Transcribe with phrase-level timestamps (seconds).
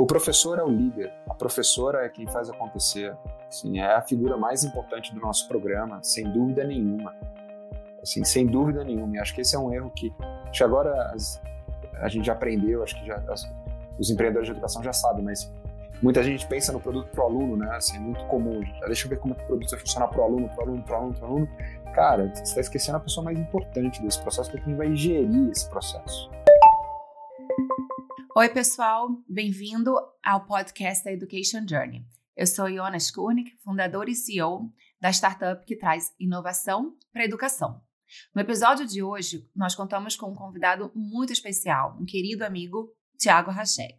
[0.00, 3.14] O professor é o líder, a professora é quem faz acontecer.
[3.46, 7.14] Assim, é a figura mais importante do nosso programa, sem dúvida nenhuma.
[8.02, 9.16] Assim, sem dúvida nenhuma.
[9.16, 10.10] E acho que esse é um erro que,
[10.54, 11.38] que agora as,
[12.00, 13.46] a gente já aprendeu, acho que já, as,
[13.98, 15.52] os empreendedores de educação já sabem, mas
[16.02, 17.70] muita gente pensa no produto para o aluno, né?
[17.76, 18.58] Assim, é muito comum.
[18.86, 20.82] Deixa eu ver como é que o produto vai funcionar o aluno, para o aluno,
[20.82, 21.48] para o aluno, para o aluno.
[21.92, 25.50] Cara, você está esquecendo a pessoa mais importante desse processo, que é quem vai gerir
[25.50, 26.30] esse processo.
[28.36, 29.92] Oi, pessoal, bem-vindo
[30.24, 32.06] ao podcast da Education Journey.
[32.36, 37.82] Eu sou Jonas Kurnik, fundador e CEO da startup que traz inovação para a educação.
[38.32, 43.50] No episódio de hoje, nós contamos com um convidado muito especial, um querido amigo, Tiago
[43.50, 43.98] Rached.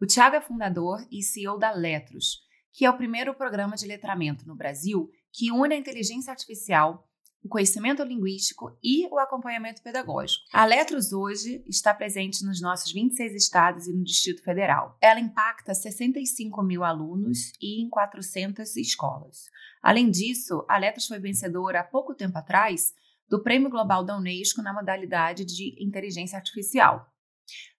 [0.00, 2.40] O Tiago é fundador e CEO da Letros,
[2.72, 7.07] que é o primeiro programa de letramento no Brasil que une a inteligência artificial
[7.42, 10.44] o conhecimento linguístico e o acompanhamento pedagógico.
[10.52, 14.96] A Letros hoje está presente nos nossos 26 estados e no Distrito Federal.
[15.00, 19.44] Ela impacta 65 mil alunos e em 400 escolas.
[19.82, 22.92] Além disso, a Letros foi vencedora há pouco tempo atrás
[23.28, 27.06] do Prêmio Global da Unesco na modalidade de inteligência artificial.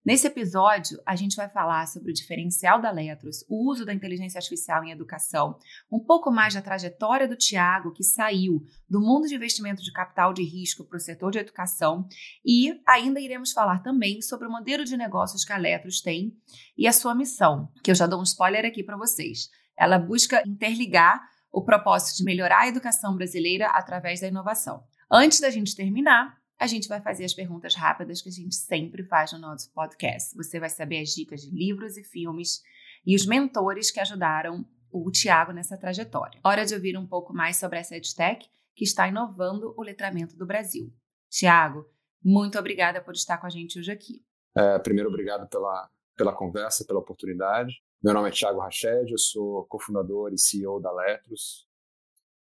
[0.06, 4.38] Nesse episódio, a gente vai falar sobre o diferencial da Letros, o uso da inteligência
[4.38, 5.58] artificial em educação,
[5.92, 10.34] um pouco mais da trajetória do Tiago, que saiu do mundo de investimento de capital
[10.34, 12.08] de risco para o setor de educação,
[12.44, 16.34] e ainda iremos falar também sobre o modelo de negócios que a Letros tem
[16.78, 19.50] e a sua missão, que eu já dou um spoiler aqui para vocês.
[19.78, 24.84] Ela busca interligar o propósito de melhorar a educação brasileira através da inovação.
[25.12, 29.04] Antes da gente terminar, a gente vai fazer as perguntas rápidas que a gente sempre
[29.06, 30.36] faz no nosso podcast.
[30.36, 32.62] Você vai saber as dicas de livros e filmes
[33.06, 36.38] e os mentores que ajudaram o Tiago nessa trajetória.
[36.44, 40.46] Hora de ouvir um pouco mais sobre essa EdTech que está inovando o letramento do
[40.46, 40.94] Brasil.
[41.30, 41.86] Tiago,
[42.22, 44.22] muito obrigada por estar com a gente hoje aqui.
[44.58, 47.82] É, primeiro, obrigado pela, pela conversa, pela oportunidade.
[48.04, 51.68] Meu nome é Tiago Rached, eu sou cofundador e CEO da Letros,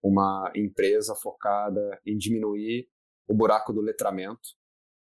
[0.03, 2.89] uma empresa focada em diminuir
[3.29, 4.57] o buraco do letramento,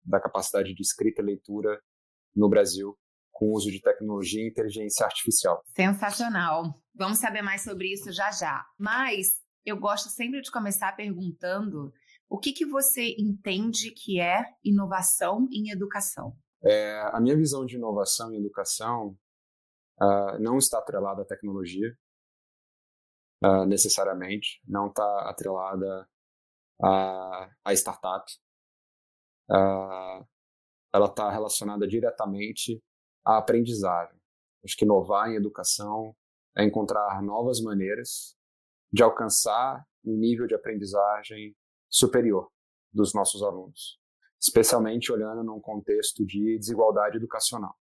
[0.04, 1.81] da capacidade de escrita e leitura
[2.34, 2.98] no Brasil
[3.32, 5.62] com o uso de tecnologia e inteligência artificial.
[5.76, 6.82] Sensacional.
[6.94, 8.64] Vamos saber mais sobre isso já já.
[8.78, 9.28] Mas
[9.64, 11.92] eu gosto sempre de começar perguntando
[12.28, 16.37] o que, que você entende que é inovação em educação?
[16.64, 19.16] É, a minha visão de inovação em educação
[20.00, 21.97] uh, não está atrelada à tecnologia,
[23.44, 26.08] uh, necessariamente, não está atrelada
[26.82, 28.31] a, a startup.
[30.92, 32.82] Ela está relacionada diretamente
[33.25, 34.19] à aprendizagem.
[34.64, 36.16] Acho que inovar em educação
[36.56, 38.37] é encontrar novas maneiras
[38.92, 41.54] de alcançar um nível de aprendizagem
[41.88, 42.50] superior
[42.93, 44.00] dos nossos alunos,
[44.41, 47.76] especialmente olhando num contexto de desigualdade educacional.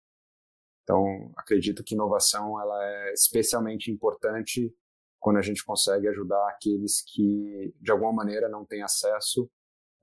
[0.82, 4.74] Então, acredito que inovação ela é especialmente importante
[5.20, 9.44] quando a gente consegue ajudar aqueles que, de alguma maneira, não têm acesso,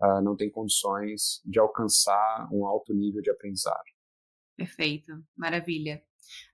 [0.01, 3.94] uh, não têm condições de alcançar um alto nível de aprendizagem.
[4.55, 6.01] Perfeito, maravilha.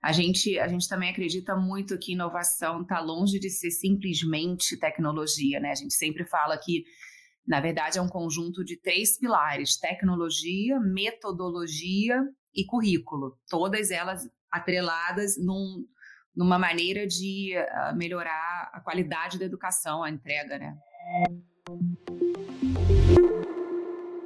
[0.02, 5.60] A gente, a gente também acredita muito que inovação está longe de ser simplesmente tecnologia,
[5.60, 5.70] né?
[5.70, 6.84] A gente sempre fala que,
[7.46, 12.22] na verdade, é um conjunto de três pilares: tecnologia, metodologia
[12.54, 13.36] e currículo.
[13.48, 15.84] Todas elas atreladas num,
[16.36, 20.76] numa maneira de uh, melhorar a qualidade da educação, a entrega, né?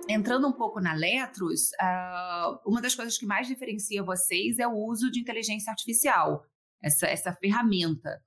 [0.08, 4.74] Entrando um pouco na Letros, uh, uma das coisas que mais diferencia vocês é o
[4.74, 6.42] uso de inteligência artificial,
[6.82, 8.18] essa, essa ferramenta.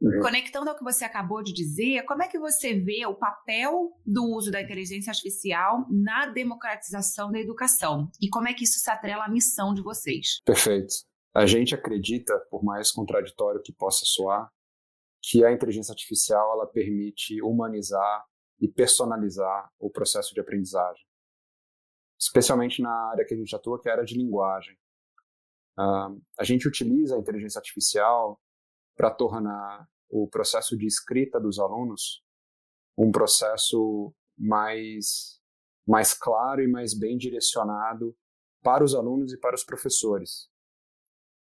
[0.00, 0.20] Uhum.
[0.20, 4.24] Conectando ao que você acabou de dizer, como é que você vê o papel do
[4.34, 8.10] uso da inteligência artificial na democratização da educação?
[8.20, 10.40] E como é que isso se atrela à missão de vocês?
[10.44, 10.92] Perfeito.
[11.34, 14.52] A gente acredita, por mais contraditório que possa soar,
[15.22, 18.24] que a inteligência artificial ela permite humanizar
[18.60, 21.04] e personalizar o processo de aprendizagem,
[22.20, 24.76] especialmente na área que a gente atua, que é a área de linguagem.
[25.78, 28.38] Uh, a gente utiliza a inteligência artificial
[28.94, 32.22] para tornar o processo de escrita dos alunos
[32.96, 35.40] um processo mais
[35.88, 38.16] mais claro e mais bem direcionado
[38.62, 40.51] para os alunos e para os professores.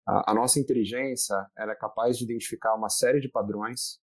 [0.08, 4.00] A, nossa inteligência ela é capaz de identificar uma série de padrões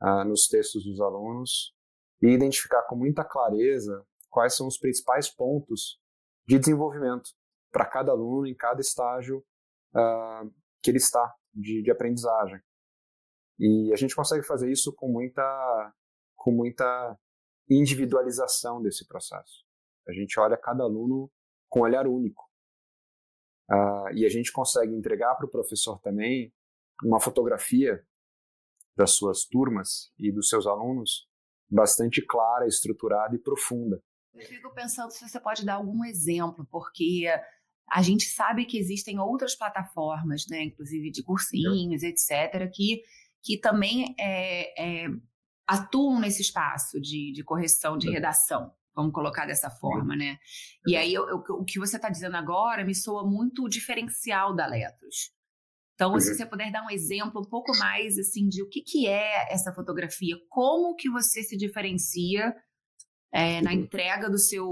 [0.00, 1.74] uh, nos textos dos alunos
[2.22, 6.00] e identificar com muita clareza quais são os principais pontos
[6.46, 7.30] de desenvolvimento
[7.72, 9.44] para cada aluno em cada estágio
[9.94, 10.48] uh,
[10.80, 12.60] que ele está de, de, aprendizagem.
[13.58, 15.92] E a gente consegue fazer isso com muita,
[16.36, 17.18] com muita
[17.68, 19.64] individualização desse processo.
[20.06, 21.28] A gente olha cada aluno
[21.68, 22.51] com um olhar único.
[23.70, 26.52] Uh, e a gente consegue entregar para o professor também
[27.02, 28.04] uma fotografia
[28.96, 31.26] das suas turmas e dos seus alunos
[31.70, 34.02] bastante clara, estruturada e profunda.
[34.34, 37.26] Eu fico pensando se você pode dar algum exemplo, porque
[37.90, 43.02] a gente sabe que existem outras plataformas, né, inclusive de cursinhos, etc., que,
[43.42, 45.08] que também é, é,
[45.66, 48.72] atuam nesse espaço de, de correção de redação.
[48.94, 50.38] Vamos colocar dessa forma, né?
[50.86, 54.66] E aí, eu, eu, o que você está dizendo agora me soa muito diferencial da
[54.66, 55.32] Letros.
[55.94, 56.36] Então, se uhum.
[56.36, 59.72] você puder dar um exemplo um pouco mais, assim, de o que, que é essa
[59.72, 62.54] fotografia, como que você se diferencia
[63.32, 63.78] é, na uhum.
[63.78, 64.66] entrega do seu,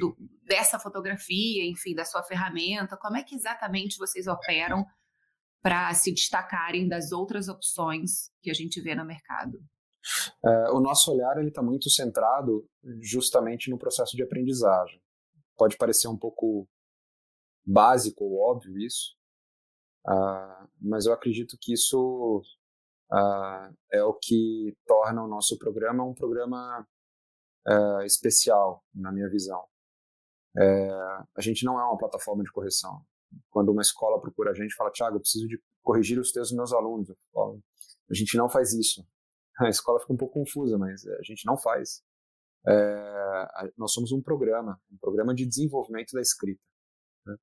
[0.00, 4.86] do, dessa fotografia, enfim, da sua ferramenta, como é que exatamente vocês operam
[5.60, 9.58] para se destacarem das outras opções que a gente vê no mercado?
[10.44, 12.66] É, o nosso olhar ele está muito centrado
[13.00, 15.00] justamente no processo de aprendizagem.
[15.56, 16.68] Pode parecer um pouco
[17.66, 19.14] básico ou óbvio isso,
[20.06, 22.42] uh, mas eu acredito que isso
[23.12, 26.86] uh, é o que torna o nosso programa um programa
[27.66, 29.64] uh, especial, na minha visão.
[30.56, 30.90] É,
[31.36, 33.00] a gente não é uma plataforma de correção.
[33.50, 36.56] Quando uma escola procura a gente, fala, Tiago, eu preciso de corrigir os textos dos
[36.56, 37.12] meus alunos.
[37.32, 37.60] Falo,
[38.10, 39.06] a gente não faz isso.
[39.66, 42.02] a escola fica um pouco confusa, mas a gente não faz.
[42.66, 46.62] É, nós somos um programa, um programa de desenvolvimento da escrita.
[47.26, 47.36] Né?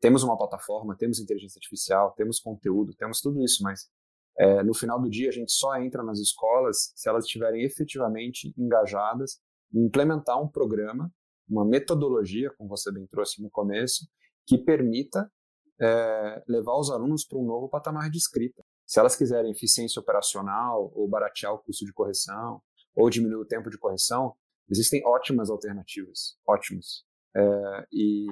[0.00, 3.88] Temos uma plataforma, temos inteligência artificial, temos conteúdo, temos tudo isso, mas
[4.38, 8.52] é, no final do dia a gente só entra nas escolas se elas estiverem efetivamente
[8.58, 9.40] engajadas
[9.72, 11.12] em implementar um programa,
[11.48, 14.06] uma metodologia, como você bem trouxe no começo,
[14.46, 15.30] que permita
[15.80, 18.64] é, levar os alunos para um novo patamar de escrita.
[18.86, 22.60] Se elas quiserem eficiência operacional, ou baratear o custo de correção,
[22.94, 24.34] ou diminuir o tempo de correção,
[24.70, 27.04] existem ótimas alternativas, ótimas.
[27.36, 28.26] É, e,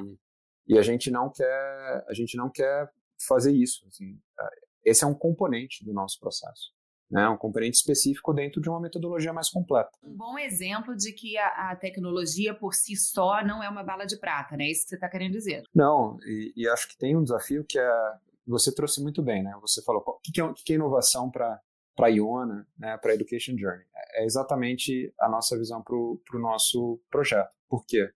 [0.68, 2.90] e a gente não quer, a gente não quer
[3.26, 3.86] fazer isso.
[3.88, 4.48] Assim, é,
[4.84, 6.72] esse é um componente do nosso processo.
[7.10, 9.90] Né, um componente específico dentro de uma metodologia mais completa.
[10.02, 14.06] Um bom exemplo de que a, a, tecnologia por si só não é uma bala
[14.06, 14.64] de prata, né?
[14.64, 15.62] É isso que você está querendo dizer.
[15.74, 18.14] Não, e, e, acho que tem um desafio que é
[18.46, 19.56] você trouxe muito bem, né?
[19.60, 21.60] Você falou o que, é, que é inovação para
[21.94, 23.84] para Iona, né, para Education Journey.
[24.14, 27.52] É exatamente a nossa visão para o nosso projeto.
[27.68, 28.10] Por quê?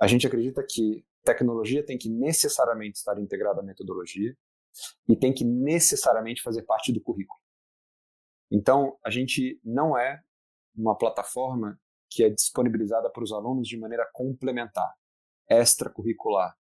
[0.00, 4.34] A gente acredita que tecnologia tem que necessariamente estar integrada à metodologia
[5.08, 7.40] e tem que necessariamente fazer parte do currículo.
[8.50, 10.22] Então, a gente não é
[10.74, 11.78] uma plataforma
[12.10, 14.90] que é disponibilizada para os alunos de maneira complementar,
[15.50, 16.56] extracurricular.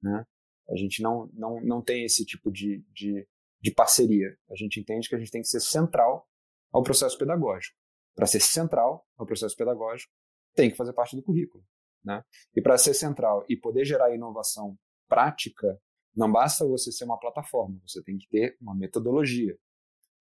[0.00, 0.24] Né?
[0.68, 3.26] A gente não, não, não tem esse tipo de, de,
[3.60, 4.36] de parceria.
[4.50, 6.26] A gente entende que a gente tem que ser central
[6.72, 7.76] ao processo pedagógico.
[8.14, 10.12] Para ser central ao processo pedagógico,
[10.54, 11.64] tem que fazer parte do currículo.
[12.04, 12.22] Né?
[12.54, 14.78] E para ser central e poder gerar inovação
[15.08, 15.80] prática,
[16.14, 19.58] não basta você ser uma plataforma, você tem que ter uma metodologia.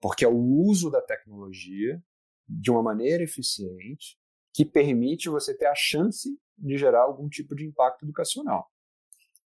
[0.01, 2.01] Porque é o uso da tecnologia
[2.47, 4.17] de uma maneira eficiente
[4.53, 8.69] que permite você ter a chance de gerar algum tipo de impacto educacional.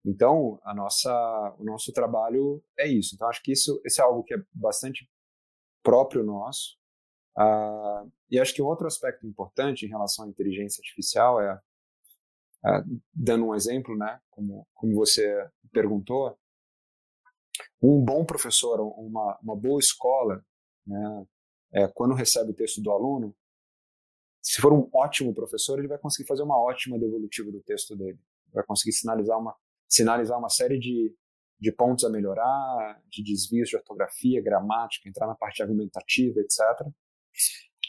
[0.08, 3.14] Então, a nossa, o nosso trabalho é isso.
[3.14, 5.06] Então, acho que isso, isso é algo que é bastante
[5.84, 6.78] próprio nosso.
[7.38, 13.02] Uh, e acho que um outro aspecto importante em relação à inteligência artificial é, uh,
[13.14, 16.40] dando um exemplo, né, como, como você perguntou,
[17.82, 20.42] um bom professor, uma, uma boa escola,
[20.86, 21.28] né,
[21.74, 23.36] é, quando recebe o texto do aluno,
[24.42, 28.18] se for um ótimo professor, ele vai conseguir fazer uma ótima devolutiva do texto dele.
[28.54, 29.54] Vai conseguir sinalizar uma,
[29.88, 31.16] sinalizar uma série de,
[31.60, 36.62] de pontos a melhorar, de desvios de ortografia, gramática, entrar na parte argumentativa, etc.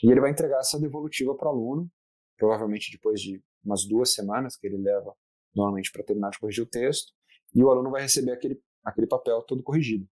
[0.03, 1.91] E ele vai entregar essa devolutiva para o aluno,
[2.37, 5.15] provavelmente depois de umas duas semanas que ele leva
[5.55, 7.13] normalmente para terminar de corrigir o texto,
[7.55, 10.09] e o aluno vai receber aquele, aquele papel todo corrigido.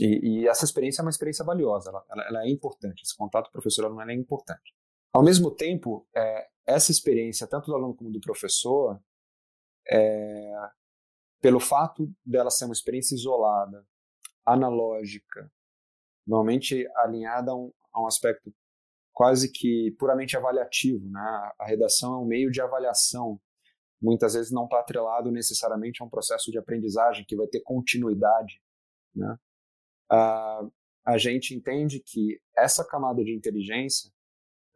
[0.00, 4.00] E, e essa experiência é uma experiência valiosa, ela, ela, é importante, esse contato professor-aluno
[4.10, 4.74] é importante.
[5.12, 9.00] Ao mesmo tempo, é, essa experiência, tanto do aluno como do professor,
[9.90, 10.52] é,
[11.40, 13.86] pelo fato dela ser uma experiência isolada,
[14.44, 15.50] analógica,
[16.26, 18.52] normalmente alinhada a um, a um aspecto
[19.12, 21.08] quase que puramente avaliativo.
[21.10, 21.52] Né?
[21.58, 23.40] A redação é um meio de avaliação,
[24.00, 28.62] muitas vezes não está atrelado necessariamente a um processo de aprendizagem que vai ter continuidade.
[29.14, 29.36] Né?
[30.12, 30.72] Uh,
[31.04, 34.12] a gente entende que essa camada de inteligência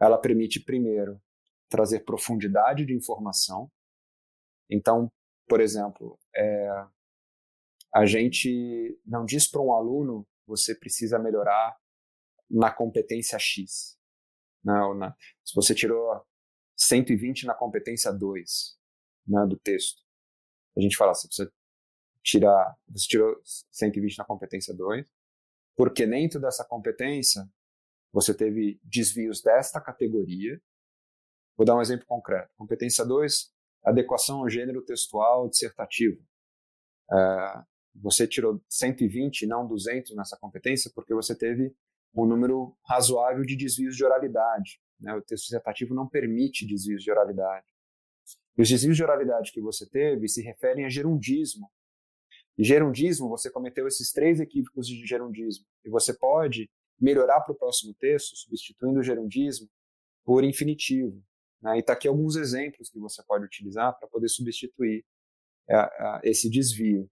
[0.00, 1.20] ela permite primeiro
[1.68, 3.70] trazer profundidade de informação
[4.72, 5.12] então,
[5.46, 6.86] por exemplo, é,
[7.94, 11.76] a gente não diz para um aluno você precisa melhorar
[12.50, 13.98] na competência X.
[14.64, 15.14] Não, na,
[15.44, 16.24] se você tirou
[16.76, 18.78] 120 na competência 2
[19.26, 20.02] né, do texto,
[20.76, 21.50] a gente fala, você
[22.88, 23.40] você tirou
[23.72, 25.04] 120 na competência 2,
[25.76, 27.46] porque dentro dessa competência
[28.12, 30.62] você teve desvios desta categoria.
[31.56, 32.54] Vou dar um exemplo concreto.
[32.56, 33.52] Competência 2,
[33.84, 36.22] adequação ao gênero textual dissertativo.
[37.12, 37.62] É,
[37.94, 41.74] você tirou 120 não 200 nessa competência porque você teve
[42.14, 44.80] um número razoável de desvios de oralidade.
[45.00, 45.14] Né?
[45.14, 47.66] O texto dissertativo não permite desvios de oralidade.
[48.56, 51.70] E os desvios de oralidade que você teve se referem a gerundismo.
[52.56, 55.64] E gerundismo, você cometeu esses três equívocos de gerundismo.
[55.84, 56.70] E você pode
[57.00, 59.68] melhorar para o próximo texto, substituindo o gerundismo
[60.24, 61.22] por infinitivo.
[61.62, 61.76] Né?
[61.76, 65.04] E está aqui alguns exemplos que você pode utilizar para poder substituir
[65.70, 67.08] é, esse desvio.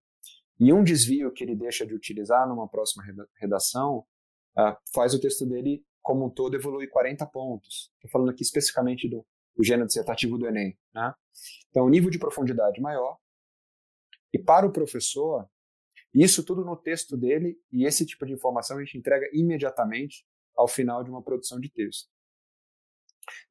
[0.59, 3.05] E um desvio que ele deixa de utilizar numa próxima
[3.37, 4.05] redação
[4.59, 7.91] é, faz o texto dele, como um todo, evoluir 40 pontos.
[7.97, 9.25] Estou falando aqui especificamente do,
[9.57, 10.79] do gênero dissertativo do Enem.
[10.93, 11.15] Né?
[11.71, 13.19] Então, nível de profundidade maior.
[14.33, 15.49] E para o professor,
[16.13, 20.27] isso tudo no texto dele, e esse tipo de informação a gente entrega imediatamente
[20.57, 22.11] ao final de uma produção de texto.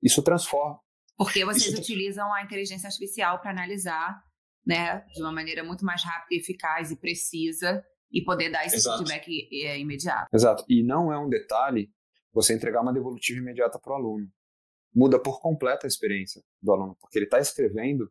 [0.01, 0.79] Isso transforma.
[1.19, 1.81] Porque vocês isso...
[1.81, 4.23] utilizam a inteligência artificial para analisar
[4.65, 8.99] né, de uma maneira muito mais rápida, eficaz e precisa e poder dar esse Exato.
[8.99, 10.29] feedback é, imediato.
[10.33, 10.63] Exato.
[10.69, 11.91] E não é um detalhe
[12.31, 14.31] você entregar uma devolutiva imediata para o aluno.
[14.95, 18.09] Muda por completo a experiência do aluno, porque ele está escrevendo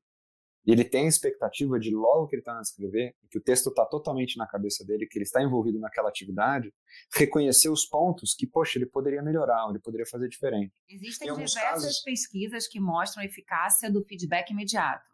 [0.69, 3.71] e ele tem a expectativa de logo que ele está a escrever, que o texto
[3.71, 6.71] está totalmente na cabeça dele, que ele está envolvido naquela atividade,
[7.15, 10.71] reconhecer os pontos que, poxa, ele poderia melhorar, ele poderia fazer diferente.
[10.87, 12.01] Existem diversas casos...
[12.03, 15.09] pesquisas que mostram a eficácia do feedback imediato.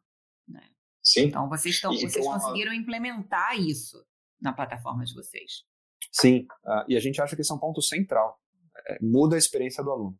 [0.49, 0.68] Né?
[1.00, 1.26] Sim.
[1.26, 2.34] Então, vocês, estão, vocês uma...
[2.34, 4.04] conseguiram implementar isso
[4.40, 5.62] na plataforma de vocês.
[6.11, 8.40] Sim, uh, e a gente acha que esse é um ponto central.
[8.88, 10.18] É, muda a experiência do aluno.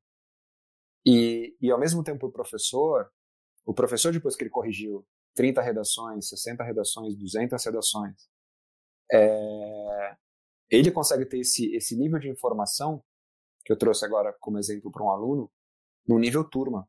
[1.05, 3.11] E, e, ao mesmo tempo, o professor,
[3.65, 8.29] o professor, depois que ele corrigiu 30 redações, 60 redações, 200 redações,
[9.13, 10.17] é,
[10.71, 13.03] ele consegue ter esse, esse nível de informação,
[13.65, 15.51] que eu trouxe agora como exemplo para um aluno,
[16.07, 16.89] no nível turma.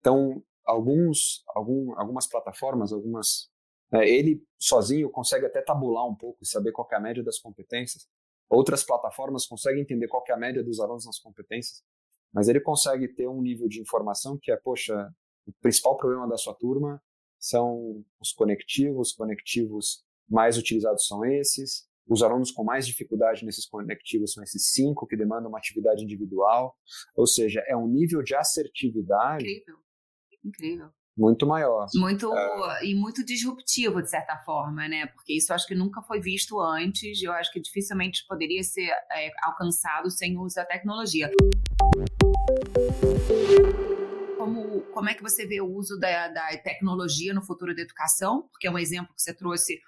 [0.00, 3.50] Então, alguns, algum, algumas plataformas, algumas,
[3.92, 7.38] é, ele sozinho consegue até tabular um pouco e saber qual é a média das
[7.38, 8.08] competências.
[8.48, 11.82] Outras plataformas conseguem entender qual é a média dos alunos nas competências,
[12.32, 15.12] mas ele consegue ter um nível de informação que é, poxa,
[15.46, 17.02] o principal problema da sua turma
[17.44, 24.32] são os conectivos, conectivos mais utilizados são esses, os alunos com mais dificuldade nesses conectivos
[24.32, 26.74] são esses cinco que demandam uma atividade individual,
[27.14, 29.76] ou seja, é um nível de assertividade incrível,
[30.42, 32.86] incrível, muito maior, muito é...
[32.86, 35.06] e muito disruptivo de certa forma, né?
[35.08, 39.30] Porque isso acho que nunca foi visto antes, eu acho que dificilmente poderia ser é,
[39.42, 41.30] alcançado sem o uso da tecnologia
[44.94, 48.66] como, é que você vê o uso da, da tecnologia no futuro da educação, porque
[48.66, 49.80] é um exemplo que você trouxe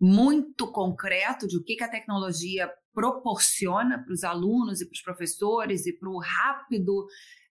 [0.00, 5.02] muito concreto de o que, que a tecnologia proporciona para os alunos e para os
[5.02, 7.06] professores e para o rápido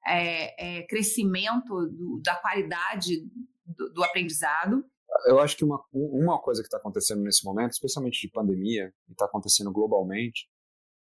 [0.08, 3.24] é, é, crescimento do, da qualidade
[3.66, 4.84] do, do, aprendizado.
[5.28, 9.12] Eu acho que uma, uma coisa que está acontecendo nesse momento, especialmente de pandemia, e
[9.12, 10.50] está acontecendo globalmente,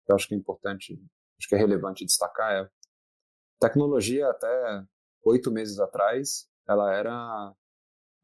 [0.07, 0.99] que eu acho que é importante,
[1.39, 2.69] acho que é relevante destacar, é
[3.61, 4.85] tecnologia até
[5.25, 7.55] oito meses atrás, ela era,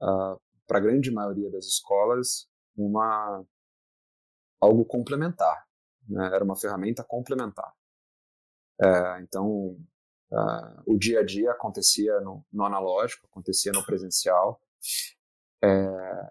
[0.03, 3.45] uh, para a grande maioria das escolas, uma
[4.61, 5.67] algo complementar.
[6.09, 6.27] Né?
[6.35, 7.73] Era uma ferramenta complementar.
[8.83, 9.77] É, então,
[10.33, 14.61] uh, o dia a dia acontecia no, no analógico, acontecia no presencial,
[15.63, 15.69] é,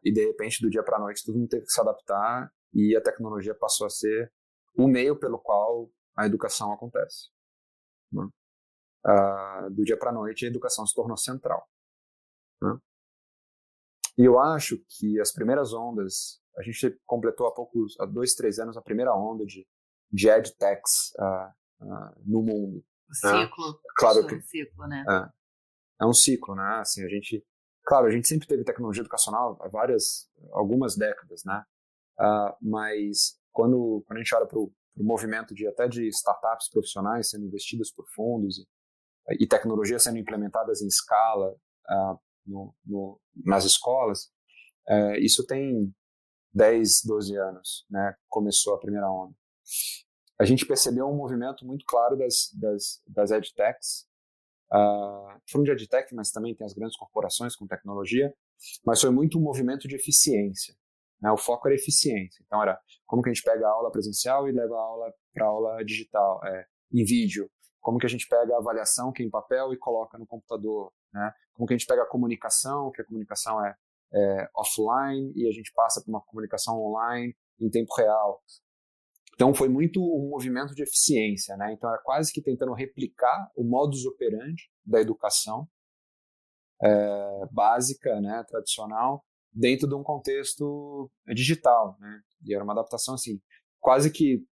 [0.03, 2.95] e de repente, do dia para a noite, todo mundo teve que se adaptar e
[2.95, 4.31] a tecnologia passou a ser
[4.75, 7.29] o meio pelo qual a educação acontece.
[8.11, 8.27] Né?
[9.05, 11.67] Uh, do dia para a noite, a educação se tornou central.
[12.61, 12.77] Né?
[14.17, 18.59] E eu acho que as primeiras ondas, a gente completou há poucos, há dois, três
[18.59, 19.65] anos, a primeira onda de,
[20.11, 22.83] de edtechs uh, uh, no mundo.
[23.07, 23.43] O né?
[23.45, 23.81] ciclo.
[23.97, 25.05] Claro que, ciclo, né?
[25.09, 26.79] É, é um ciclo, né?
[26.81, 27.45] Assim, a gente,
[27.85, 31.63] claro, a gente sempre teve tecnologia educacional há várias, algumas décadas, né?
[32.19, 37.29] Uh, mas quando, quando a gente olha para o movimento de até de startups profissionais
[37.29, 38.67] sendo investidas por fundos e,
[39.39, 44.31] e tecnologias sendo implementadas em escala uh, no, no, nas escolas,
[44.89, 45.93] uh, isso tem
[46.53, 48.15] 10, 12 anos, né?
[48.27, 49.33] Começou a primeira onda.
[50.39, 54.07] A gente percebeu um movimento muito claro das, das, das edtechs,
[54.71, 58.33] uh, falando de edtech, mas também tem as grandes corporações com tecnologia,
[58.85, 60.73] mas foi muito um movimento de eficiência.
[61.21, 61.31] Né?
[61.31, 62.41] O foco era eficiência.
[62.45, 65.45] Então era como que a gente pega a aula presencial e leva a aula para
[65.45, 69.29] aula digital, é, em vídeo, como que a gente pega a avaliação, que é em
[69.29, 71.31] papel, e coloca no computador, né?
[71.53, 73.75] Como que a gente pega a comunicação, que a comunicação é
[74.13, 78.41] é, offline e a gente passa para uma comunicação online em tempo real.
[79.33, 81.73] Então foi muito um movimento de eficiência, né?
[81.73, 85.67] Então era quase que tentando replicar o modus operandi da educação
[86.81, 92.21] é, básica, né, tradicional, dentro de um contexto digital, né?
[92.45, 93.39] E era uma adaptação assim,
[93.79, 94.43] quase que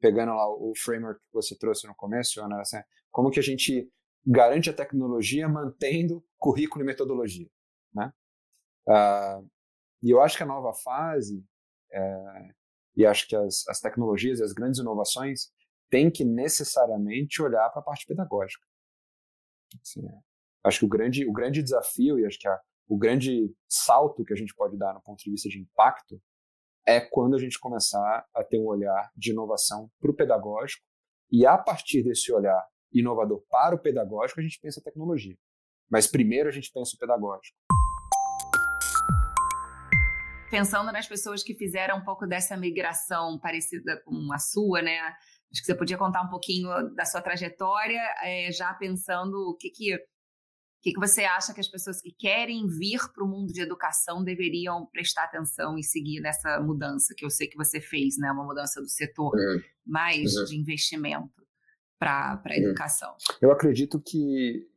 [0.00, 2.78] pegando lá o framework que você trouxe no começo, Ana, assim,
[3.10, 3.90] como que a gente
[4.26, 7.48] garante a tecnologia mantendo currículo e metodologia,
[7.94, 8.12] né?
[8.86, 9.48] Uh,
[10.02, 11.44] e eu acho que a nova fase,
[11.92, 12.50] é,
[12.96, 15.50] e acho que as, as tecnologias e as grandes inovações
[15.90, 18.64] têm que necessariamente olhar para a parte pedagógica.
[19.82, 20.12] Assim, é,
[20.64, 24.32] acho que o grande, o grande desafio e acho que a, o grande salto que
[24.32, 26.20] a gente pode dar no ponto de vista de impacto
[26.88, 30.82] é quando a gente começar a ter um olhar de inovação para o pedagógico
[31.30, 35.36] e a partir desse olhar inovador para o pedagógico a gente pensa a tecnologia.
[35.90, 37.56] Mas primeiro a gente pensa o pedagógico
[40.50, 44.98] pensando nas pessoas que fizeram um pouco dessa migração parecida com a sua, né?
[44.98, 49.68] Acho que você podia contar um pouquinho da sua trajetória, é, já pensando o que
[49.70, 49.98] que,
[50.78, 53.60] o que que você acha que as pessoas que querem vir para o mundo de
[53.60, 58.30] educação deveriam prestar atenção e seguir nessa mudança que eu sei que você fez, né?
[58.30, 59.60] Uma mudança do setor uhum.
[59.84, 61.44] mais de investimento
[61.98, 63.16] para a educação.
[63.42, 64.68] Eu acredito que,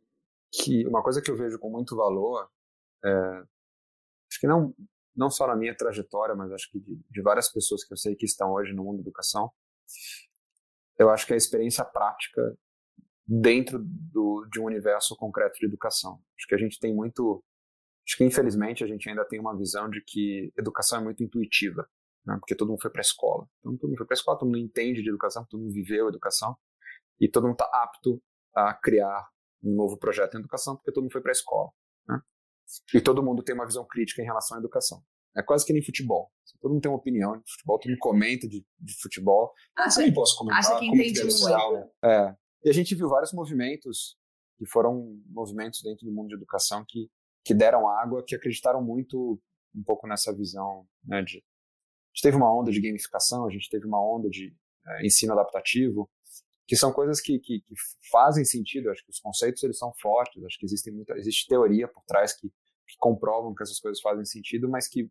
[0.51, 2.49] que uma coisa que eu vejo com muito valor
[3.05, 3.43] é,
[4.29, 4.73] acho que não
[5.13, 8.15] não só na minha trajetória, mas acho que de, de, várias pessoas que eu sei
[8.15, 9.51] que estão hoje no mundo da educação,
[10.97, 12.57] eu acho que a experiência prática
[13.33, 16.21] dentro do, de um universo concreto de educação.
[16.37, 17.41] Acho que a gente tem muito,
[18.05, 21.87] acho que infelizmente a gente ainda tem uma visão de que educação é muito intuitiva,
[22.25, 22.35] né?
[22.39, 23.47] porque todo mundo foi para a escola.
[23.59, 26.07] Então todo mundo foi para a escola, todo mundo entende de educação, todo mundo viveu
[26.07, 26.57] a educação
[27.21, 28.21] e todo mundo está apto
[28.53, 29.29] a criar
[29.63, 31.69] um novo projeto em educação porque todo mundo foi para a escola.
[32.09, 32.19] Né?
[32.93, 35.01] E todo mundo tem uma visão crítica em relação à educação.
[35.37, 36.29] É quase que nem futebol.
[36.59, 39.53] Todo mundo tem uma opinião de futebol, todo mundo comenta de, de futebol.
[39.77, 40.59] Acha, eu posso comentar.
[40.59, 41.91] Acha que entende muito.
[42.03, 42.35] É.
[42.63, 44.17] E a gente viu vários movimentos
[44.57, 47.09] que foram movimentos dentro do mundo de educação que,
[47.43, 49.41] que deram água, que acreditaram muito
[49.73, 53.69] um pouco nessa visão né, de a gente teve uma onda de gamificação, a gente
[53.69, 54.53] teve uma onda de
[54.85, 56.09] é, ensino adaptativo,
[56.67, 57.73] que são coisas que, que, que,
[58.11, 58.89] fazem sentido.
[58.89, 60.43] Acho que os conceitos eles são fortes.
[60.43, 64.25] Acho que existe muita, existe teoria por trás que, que comprovam que essas coisas fazem
[64.25, 65.09] sentido, mas que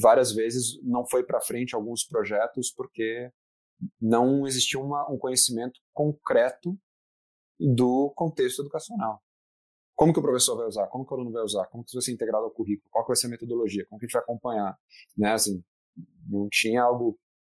[0.00, 3.30] várias vezes não foi para frente alguns projetos porque
[4.00, 6.78] não existia uma, um conhecimento concreto
[7.58, 9.22] do contexto educacional.
[9.94, 10.86] Como que o professor vai usar?
[10.88, 11.66] Como que o aluno vai usar?
[11.68, 12.88] Como que isso vai ser integrado ao currículo?
[12.90, 13.86] Qual vai ser a metodologia?
[13.88, 14.78] Como que a gente vai acompanhar?
[15.16, 15.32] Né?
[15.32, 15.64] Assim,
[16.28, 17.18] não tinha algo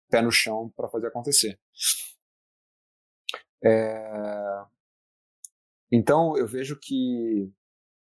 [0.09, 1.59] pé no chão para fazer acontecer.
[3.63, 4.65] É...
[5.91, 7.51] Então, eu vejo que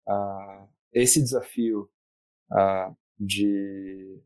[0.08, 1.90] uh, esse desafio
[2.52, 4.22] uh, de,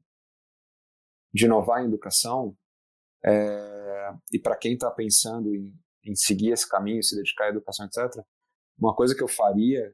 [1.34, 2.58] de inovar em educação,
[3.26, 4.14] é...
[4.32, 5.74] e para quem está pensando em,
[6.06, 8.24] em seguir esse caminho, se dedicar à educação, etc.,
[8.78, 9.94] uma coisa que eu faria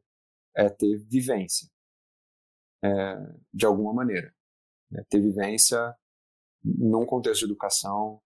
[0.56, 1.70] é ter vivência,
[2.84, 3.15] é,
[3.54, 4.34] de alguma maneira.
[4.96, 5.96] É ter vivência
[6.63, 8.22] num contexto de educação,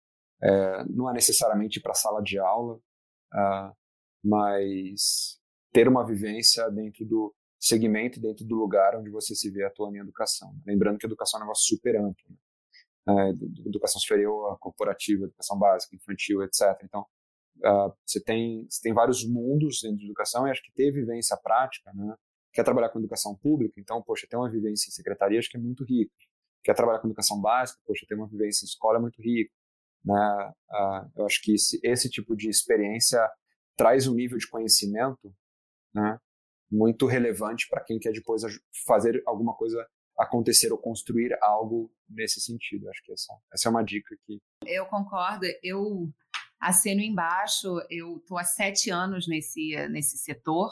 [0.42, 3.76] é, não é necessariamente para sala de aula, uh,
[4.22, 5.40] mas
[5.72, 10.00] ter uma vivência dentro do segmento, dentro do lugar onde você se vê atuando em
[10.00, 10.54] educação.
[10.66, 12.24] Lembrando que educação é um negócio super amplo.
[12.28, 12.36] Né?
[13.08, 16.78] Uh, educação superior, corporativa, educação básica, infantil, etc.
[16.84, 17.06] Então,
[17.64, 21.36] uh, você, tem, você tem vários mundos dentro de educação e acho que ter vivência
[21.42, 22.14] prática, né?
[22.52, 25.60] quer trabalhar com educação pública, então, poxa, ter uma vivência em secretaria acho que é
[25.60, 26.12] muito rico.
[26.62, 29.54] Quer trabalhar com educação básica, poxa, ter uma vivência em escola é muito rico.
[30.04, 30.52] Né?
[30.70, 33.26] Uh, eu acho que esse, esse, tipo de experiência
[33.76, 35.34] traz um nível de conhecimento
[35.94, 36.18] né,
[36.70, 38.42] muito relevante para quem quer depois
[38.86, 39.86] fazer alguma coisa
[40.18, 42.88] acontecer ou construir algo nesse sentido.
[42.88, 44.38] Acho que essa, essa é uma dica que.
[44.66, 45.46] Eu concordo.
[45.62, 46.10] Eu
[46.60, 47.68] assino embaixo.
[47.88, 50.70] Eu estou há sete anos nesse, nesse setor.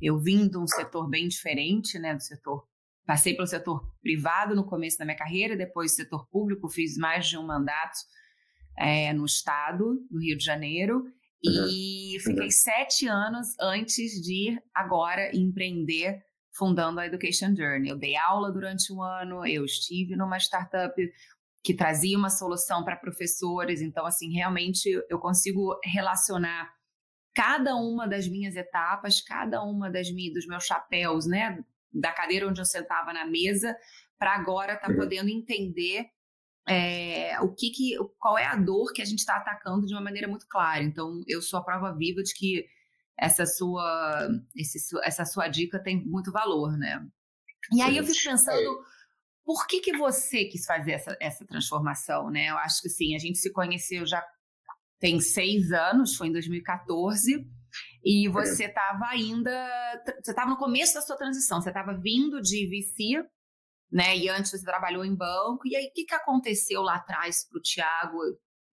[0.00, 2.68] Eu vim de um setor bem diferente, né, do setor
[3.06, 7.38] Passei pelo setor privado no começo da minha carreira, depois setor público, fiz mais de
[7.38, 7.96] um mandato
[8.76, 11.04] é, no estado do Rio de Janeiro.
[11.44, 11.68] Uhum.
[11.70, 12.50] E fiquei uhum.
[12.50, 16.20] sete anos antes de agora empreender
[16.56, 17.90] fundando a Education Journey.
[17.90, 20.94] Eu dei aula durante um ano, eu estive numa startup
[21.62, 26.72] que trazia uma solução para professores, então assim, realmente eu consigo relacionar
[27.34, 32.48] cada uma das minhas etapas, cada uma das minhas, dos meus chapéus, né, da cadeira
[32.48, 33.76] onde eu sentava na mesa,
[34.18, 34.98] para agora estar tá uhum.
[34.98, 36.06] podendo entender
[36.68, 40.00] é, o que, que qual é a dor que a gente está atacando de uma
[40.00, 40.82] maneira muito clara.
[40.82, 42.66] Então, eu sou a prova viva de que
[43.18, 47.04] essa sua, esse, essa sua dica tem muito valor, né?
[47.72, 48.84] E aí eu fico pensando,
[49.44, 52.50] por que que você quis fazer essa, essa transformação, né?
[52.50, 54.22] Eu acho que sim, a gente se conheceu já
[55.00, 57.46] tem seis anos, foi em 2014,
[58.04, 59.50] e você estava ainda,
[60.22, 63.26] você estava no começo da sua transição, você estava vindo de VC,
[63.90, 64.16] né?
[64.16, 65.66] E antes você trabalhou em banco.
[65.66, 68.18] E aí, o que, que aconteceu lá atrás para o Tiago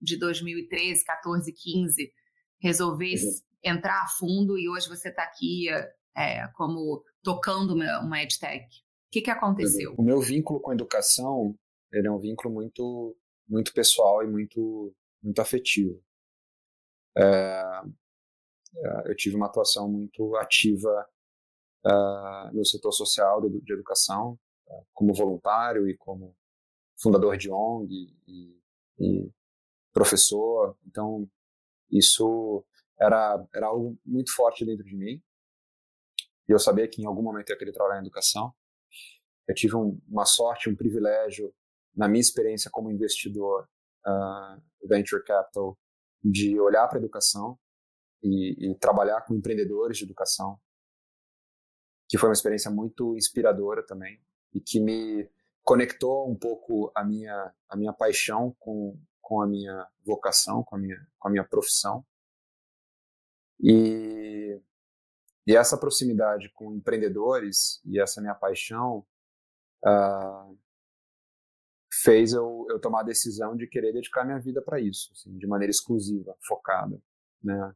[0.01, 2.11] de 2013, 14, 15
[2.61, 3.39] resolver uhum.
[3.63, 5.69] entrar a fundo e hoje você está aqui
[6.15, 8.65] é, como tocando uma, uma EdTech?
[8.65, 9.93] O que, que aconteceu?
[9.97, 11.55] O meu vínculo com a educação
[11.93, 13.15] ele é um vínculo muito,
[13.47, 16.03] muito pessoal e muito, muito afetivo.
[17.15, 17.21] É,
[18.75, 21.07] é eu tive uma atuação muito ativa
[21.85, 26.35] uh, no setor social de, de educação, uh, como voluntário e como
[26.99, 27.93] fundador de ONG
[28.27, 28.59] e,
[28.99, 29.31] e
[29.93, 30.75] professor.
[30.87, 31.29] Então,
[31.97, 32.65] isso
[32.99, 35.21] era, era algo muito forte dentro de mim.
[36.47, 38.53] E eu sabia que em algum momento eu queria trabalhar em educação.
[39.47, 41.53] Eu tive um, uma sorte, um privilégio,
[41.95, 43.69] na minha experiência como investidor
[44.05, 45.77] uh, venture capital,
[46.23, 47.59] de olhar para a educação
[48.23, 50.57] e, e, trabalhar com empreendedores de educação,
[52.07, 54.21] que foi uma experiência muito inspiradora também
[54.53, 55.29] e que me
[55.61, 60.79] conectou um pouco a minha a minha paixão com com a minha vocação, com a
[60.79, 62.05] minha, com a minha profissão.
[63.59, 64.61] E,
[65.47, 69.07] e essa proximidade com empreendedores e essa minha paixão
[69.85, 70.59] uh,
[72.03, 75.47] fez eu, eu tomar a decisão de querer dedicar minha vida para isso, assim, de
[75.47, 77.01] maneira exclusiva, focada.
[77.41, 77.73] Né?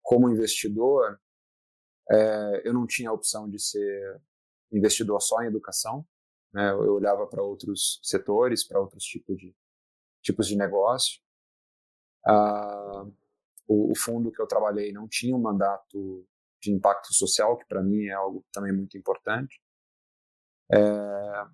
[0.00, 1.20] Como investidor,
[2.08, 4.22] é, eu não tinha a opção de ser
[4.72, 6.06] investidor só em educação.
[6.52, 6.70] Né?
[6.70, 9.52] Eu olhava para outros setores, para outros tipos de,
[10.24, 11.20] tipos de negócio.
[12.26, 13.04] Ah,
[13.68, 16.26] o, o, fundo que eu trabalhei não tinha um mandato
[16.60, 19.60] de impacto social, que para mim é algo também muito importante.
[20.72, 21.44] É,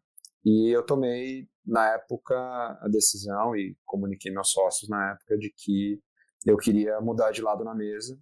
[0.44, 2.34] e eu tomei, na época,
[2.80, 6.00] a decisão e comuniquei meus sócios na época de que
[6.46, 8.18] eu queria mudar de lado na mesa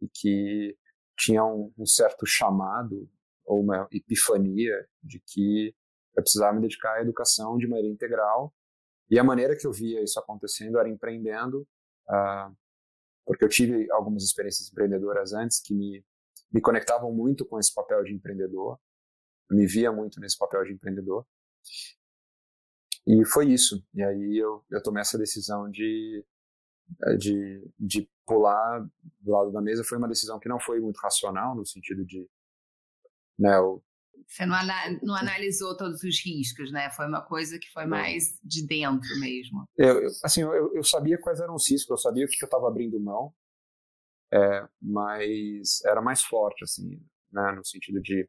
[0.00, 0.76] e que
[1.18, 3.08] tinha um, um certo chamado
[3.44, 5.74] ou uma epifania de que
[6.16, 8.54] eu precisava me dedicar à educação de maneira integral
[9.10, 11.66] e a maneira que eu via isso acontecendo era empreendendo,
[12.08, 12.56] uh,
[13.24, 16.04] porque eu tive algumas experiências empreendedoras antes que me,
[16.50, 18.78] me conectavam muito com esse papel de empreendedor,
[19.50, 21.26] me via muito nesse papel de empreendedor.
[23.06, 23.84] E foi isso.
[23.94, 26.24] E aí eu, eu tomei essa decisão de,
[27.18, 28.88] de, de pular
[29.20, 29.84] do lado da mesa.
[29.84, 32.28] Foi uma decisão que não foi muito racional, no sentido de.
[33.38, 33.82] Né, eu
[34.32, 34.56] você não,
[35.02, 36.90] não, analisou todos os riscos, né?
[36.90, 39.68] Foi uma coisa que foi mais de dentro mesmo.
[39.76, 42.66] Eu, assim, eu, eu sabia quais eram os riscos, eu sabia o que eu estava
[42.66, 43.34] abrindo mão,
[44.32, 46.98] é, mas era mais forte, assim,
[47.30, 47.52] né?
[47.52, 48.26] No sentido de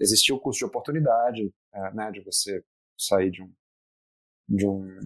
[0.00, 2.10] existia o custo de oportunidade, uh, né?
[2.10, 2.64] De você
[2.98, 3.52] sair de um
[4.48, 4.98] de um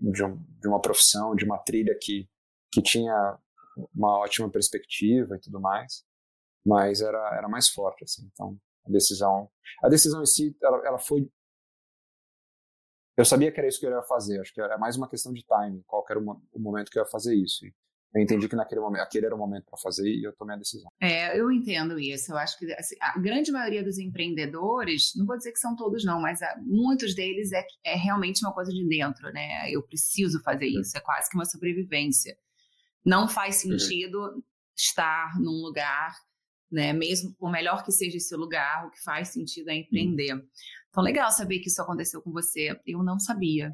[0.00, 2.26] de, um, de uma profissão, de uma trilha que
[2.72, 3.38] que tinha
[3.94, 6.02] uma ótima perspectiva e tudo mais
[6.64, 8.28] mas era, era mais forte, assim.
[8.32, 9.50] Então, a decisão,
[9.82, 11.28] a decisão em si, ela, ela foi
[13.16, 15.32] eu sabia que era isso que eu ia fazer, acho que era mais uma questão
[15.32, 17.64] de timing, qual era o, momento que eu ia fazer isso.
[18.12, 20.58] Eu entendi que naquele momento, aquele era o momento para fazer e eu tomei a
[20.58, 20.88] decisão.
[21.00, 22.32] É, eu entendo isso.
[22.32, 26.04] Eu acho que assim, a grande maioria dos empreendedores, não vou dizer que são todos
[26.04, 29.68] não, mas a, muitos deles é, é realmente uma coisa de dentro, né?
[29.70, 32.36] Eu preciso fazer isso, é quase que uma sobrevivência.
[33.04, 34.42] Não faz sentido
[34.76, 36.14] estar num lugar
[36.74, 36.92] né?
[36.92, 40.34] Mesmo por melhor que seja esse lugar, o que faz sentido é empreender.
[40.88, 42.78] Então, legal saber que isso aconteceu com você.
[42.84, 43.72] Eu não sabia.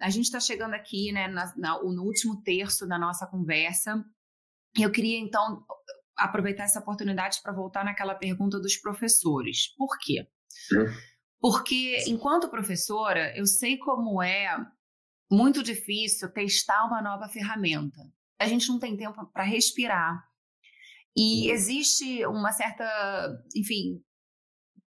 [0.00, 4.02] A gente está chegando aqui, né, na, na, no último terço da nossa conversa.
[4.76, 5.64] Eu queria, então,
[6.16, 9.74] aproveitar essa oportunidade para voltar naquela pergunta dos professores.
[9.76, 10.26] Por quê?
[11.38, 14.56] Porque, enquanto professora, eu sei como é
[15.32, 18.00] muito difícil testar uma nova ferramenta.
[18.38, 20.22] A gente não tem tempo para respirar.
[21.16, 21.54] E uhum.
[21.54, 22.84] existe uma certa,
[23.56, 24.02] enfim,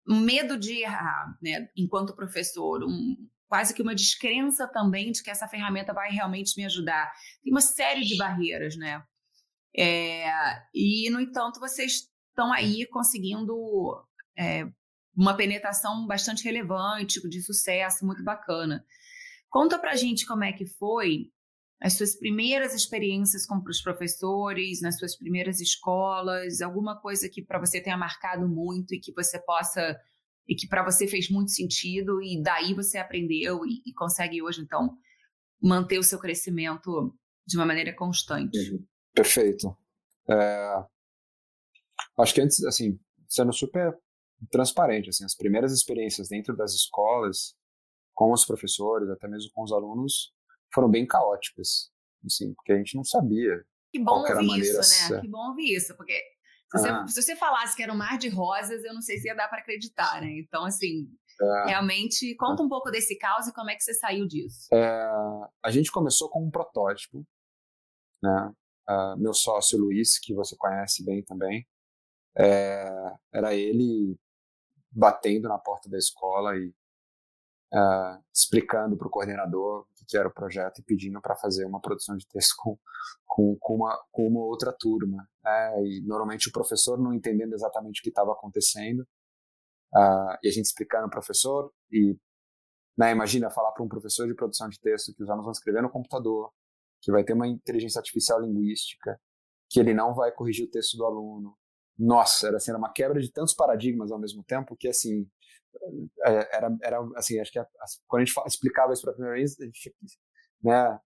[0.09, 3.16] um medo de errar, né, enquanto professor, um,
[3.47, 7.12] quase que uma descrença também de que essa ferramenta vai realmente me ajudar.
[7.42, 9.03] Tem uma série de barreiras, né?
[9.77, 10.27] É,
[10.75, 13.55] e, no entanto, vocês estão aí conseguindo
[14.38, 14.64] é,
[15.16, 18.85] uma penetração bastante relevante, de sucesso, muito bacana.
[19.53, 21.31] Conta pra gente como é que foi
[21.79, 27.59] as suas primeiras experiências com os professores, nas suas primeiras escolas, alguma coisa que para
[27.59, 30.01] você tenha marcado muito e que você possa
[30.49, 34.62] e que para você fez muito sentido e daí você aprendeu e, e, consegue hoje
[34.62, 34.97] então
[35.61, 37.15] manter o seu crescimento
[37.47, 38.59] de uma maneira constante.
[39.15, 39.77] Perfeito.
[40.29, 40.85] É,
[42.19, 43.97] acho que antes, assim, sendo super
[44.51, 47.55] transparente, assim, as primeiras experiências dentro das escolas,
[48.14, 50.33] com os professores, até mesmo com os alunos,
[50.72, 51.90] foram bem caóticas,
[52.25, 55.20] assim, porque a gente não sabia que bom qual era a ouvir maneira isso, né?
[55.20, 56.14] Que bom ouvir isso, porque
[56.70, 57.07] se você, Ah.
[57.07, 59.48] se você falasse que era um mar de rosas, eu não sei se ia dar
[59.48, 60.31] para acreditar, né?
[60.38, 61.09] Então, assim,
[61.40, 64.68] É, realmente, conta um pouco desse caos e como é que você saiu disso.
[64.72, 65.11] é,
[65.62, 67.27] a gente começou com um protótipo,
[68.22, 68.53] né?
[68.87, 71.66] Ah, meu sócio Luiz, que você conhece bem também,
[72.37, 72.88] é,
[73.33, 74.16] era ele
[74.90, 76.72] batendo na porta da escola e
[77.73, 81.81] ah, explicando para o coordenador o que era o projeto e pedindo para fazer uma
[81.81, 82.79] produção de texto com,
[83.27, 85.27] com, com, uma, com uma outra turma.
[85.43, 85.83] né?
[85.85, 89.07] E normalmente o professor não entendendo exatamente o que estava acontecendo,
[89.95, 92.17] ah, e a gente explicando ao professor e
[92.97, 95.83] né, imagina falar para um professor de produção de texto que os alunos vão escrever
[95.83, 96.53] no computador,
[97.01, 99.19] que vai ter uma inteligência artificial linguística,
[99.71, 101.57] que ele não vai corrigir o texto do aluno.
[101.99, 105.27] Nossa, era, assim, era uma quebra de tantos paradigmas ao mesmo tempo que assim
[106.25, 107.67] era, era assim acho que a,
[108.07, 110.07] quando a gente explicava isso para a primeira vez a gente tinha que
[110.63, 111.01] né,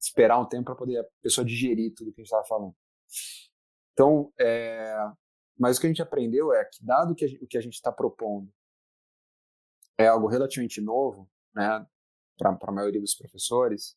[0.00, 2.74] esperar um tempo para poder a pessoa digerir tudo que a gente estava falando.
[3.92, 4.94] Então, é,
[5.58, 7.74] mas o que a gente aprendeu é que dado que a, o que a gente
[7.74, 8.52] está propondo
[9.98, 11.84] é algo relativamente novo, né,
[12.36, 13.96] para a maioria dos professores,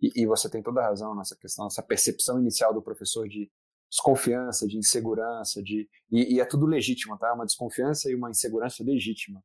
[0.00, 3.50] e, e, você tem toda a razão nessa questão, essa percepção inicial do professor de
[3.90, 7.32] desconfiança, de insegurança, de e, e é tudo legítimo, tá?
[7.32, 9.42] Uma desconfiança e uma insegurança legítima,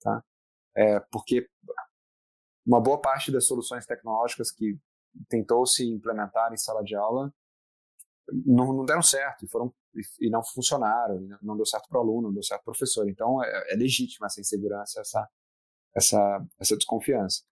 [0.00, 0.24] tá?
[0.76, 1.48] É, porque
[2.66, 4.78] uma boa parte das soluções tecnológicas que
[5.28, 7.32] tentou se implementar em sala de aula
[8.44, 9.72] não, não deram certo e foram
[10.20, 12.74] e não funcionaram, e não deu certo para o aluno, não deu certo para o
[12.74, 13.08] professor.
[13.08, 15.28] Então é, é legítima essa insegurança, essa
[15.94, 17.44] essa essa desconfiança.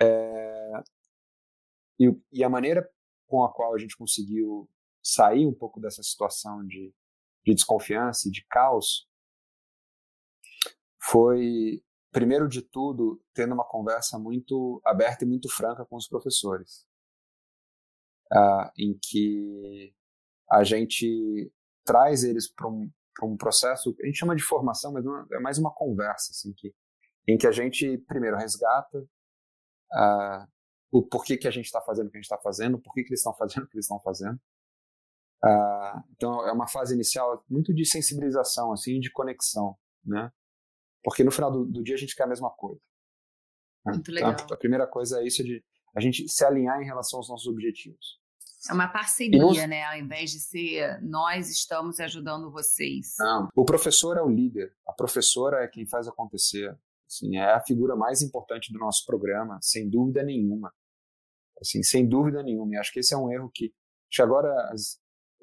[0.00, 0.82] É,
[1.98, 2.88] e, e a maneira
[3.26, 4.68] com a qual a gente conseguiu
[5.08, 6.94] sair um pouco dessa situação de,
[7.44, 9.08] de desconfiança e de caos
[11.00, 16.86] foi, primeiro de tudo, tendo uma conversa muito aberta e muito franca com os professores,
[18.32, 19.94] uh, em que
[20.50, 21.50] a gente
[21.86, 22.90] traz eles para um,
[23.22, 26.74] um processo, a gente chama de formação, mas não, é mais uma conversa, assim, que,
[27.26, 30.46] em que a gente, primeiro, resgata uh,
[30.90, 33.00] o porquê que a gente está fazendo o que a gente está fazendo, por que
[33.00, 34.38] eles estão fazendo o que eles estão fazendo,
[35.44, 40.32] Uh, então é uma fase inicial muito de sensibilização, assim, de conexão, né?
[41.02, 42.80] Porque no final do, do dia a gente quer a mesma coisa.
[43.86, 43.92] Né?
[43.92, 44.32] Muito legal.
[44.32, 47.46] Então, a primeira coisa é isso de a gente se alinhar em relação aos nossos
[47.46, 48.18] objetivos.
[48.68, 49.84] É uma parceria, né?
[49.84, 53.14] Ao invés de ser nós estamos ajudando vocês.
[53.18, 56.76] Não, o professor é o líder, a professora é quem faz acontecer.
[57.06, 60.74] Assim, é a figura mais importante do nosso programa, sem dúvida nenhuma.
[61.60, 62.74] Assim, sem dúvida nenhuma.
[62.74, 63.72] E acho que esse é um erro que,
[64.10, 65.00] que agora as,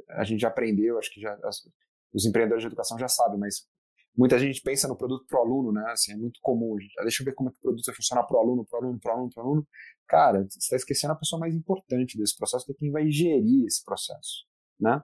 [0.09, 1.67] a gente já aprendeu, acho que já as,
[2.13, 3.67] os empreendedores de educação já sabem, mas
[4.15, 5.83] muita gente pensa no produto para o aluno, né?
[5.89, 6.79] Assim, é muito comum.
[6.79, 8.65] Gente, ah, deixa eu ver como é que o produto vai funcionar para o aluno,
[8.65, 9.67] para o aluno, para o aluno, para o aluno.
[10.07, 13.65] Cara, você está esquecendo a pessoa mais importante desse processo, que é quem vai gerir
[13.65, 14.45] esse processo,
[14.79, 15.01] né?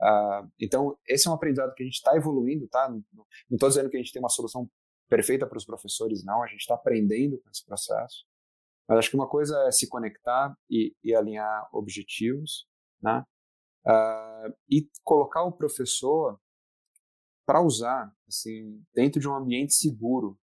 [0.00, 2.88] Uh, então, esse é um aprendizado que a gente está evoluindo, tá?
[2.88, 3.04] Não
[3.50, 4.68] estou dizendo que a gente tem uma solução
[5.08, 6.42] perfeita para os professores, não.
[6.42, 8.24] A gente está aprendendo com esse processo.
[8.88, 12.66] Mas acho que uma coisa é se conectar e, e alinhar objetivos,
[13.02, 13.24] né?
[13.86, 14.29] Uh,
[14.68, 16.40] e colocar o professor
[17.46, 20.38] para usar assim dentro de um ambiente seguro,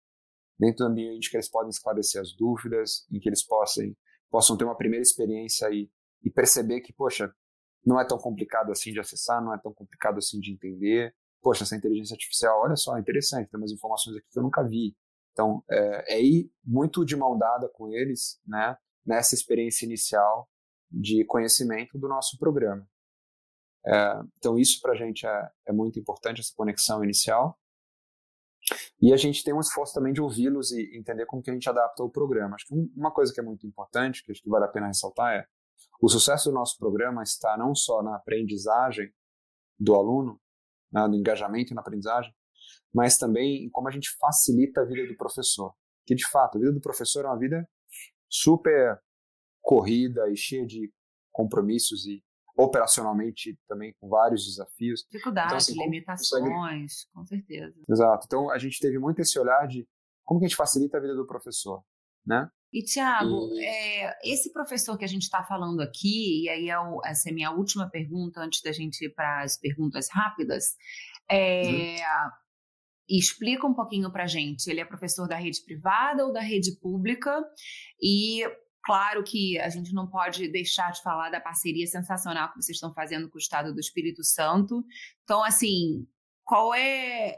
[0.58, 3.84] dentro do ambiente que eles podem esclarecer as dúvidas, em que eles possam
[4.30, 5.90] possam ter uma primeira experiência e,
[6.22, 7.32] e perceber que poxa
[7.84, 11.14] não é tão complicado assim de acessar, não é tão complicado assim de entender.
[11.40, 14.64] Poxa, essa inteligência artificial, olha só, é interessante, tem umas informações aqui que eu nunca
[14.64, 14.96] vi.
[15.32, 20.48] Então, é, é ir muito de mão dada com eles, né, nessa experiência inicial
[20.90, 22.88] de conhecimento do nosso programa.
[23.86, 27.58] É, então, isso para a gente é, é, muito importante, essa conexão inicial.
[29.00, 31.68] E a gente tem um esforço também de ouvi-los e entender como que a gente
[31.68, 32.56] adapta o programa.
[32.56, 35.34] Acho que uma coisa que é muito importante, que acho que vale a pena ressaltar,
[35.34, 35.46] é
[36.00, 39.12] o sucesso do nosso programa está não só na aprendizagem
[39.78, 40.40] do aluno,
[40.92, 42.34] né, no engajamento na aprendizagem,
[42.92, 45.74] mas também em como a gente facilita a vida do professor.
[46.04, 47.68] Que, de fato, a vida do professor é uma vida
[48.28, 49.00] super
[49.60, 50.92] corrida e cheia de
[51.32, 52.24] compromissos e
[52.56, 55.04] operacionalmente também com vários desafios.
[55.10, 57.12] Dificuldades, então, assim, limitações, consegue...
[57.12, 57.74] com certeza.
[57.88, 58.24] Exato.
[58.26, 59.86] Então a gente teve muito esse olhar de
[60.24, 61.84] como que a gente facilita a vida do professor,
[62.26, 62.50] né?
[62.72, 63.64] E, Tiago, e...
[63.64, 67.32] é, esse professor que a gente está falando aqui, e aí é o, essa é
[67.32, 70.74] a minha última pergunta antes da gente ir para as perguntas rápidas,
[71.30, 72.30] é, hum.
[73.08, 74.68] explica um pouquinho para gente.
[74.68, 77.44] Ele é professor da rede privada ou da rede pública?
[78.00, 78.42] E
[78.86, 82.94] claro que a gente não pode deixar de falar da parceria sensacional que vocês estão
[82.94, 84.84] fazendo com o Estado do Espírito Santo.
[85.24, 86.06] Então, assim,
[86.44, 87.36] qual é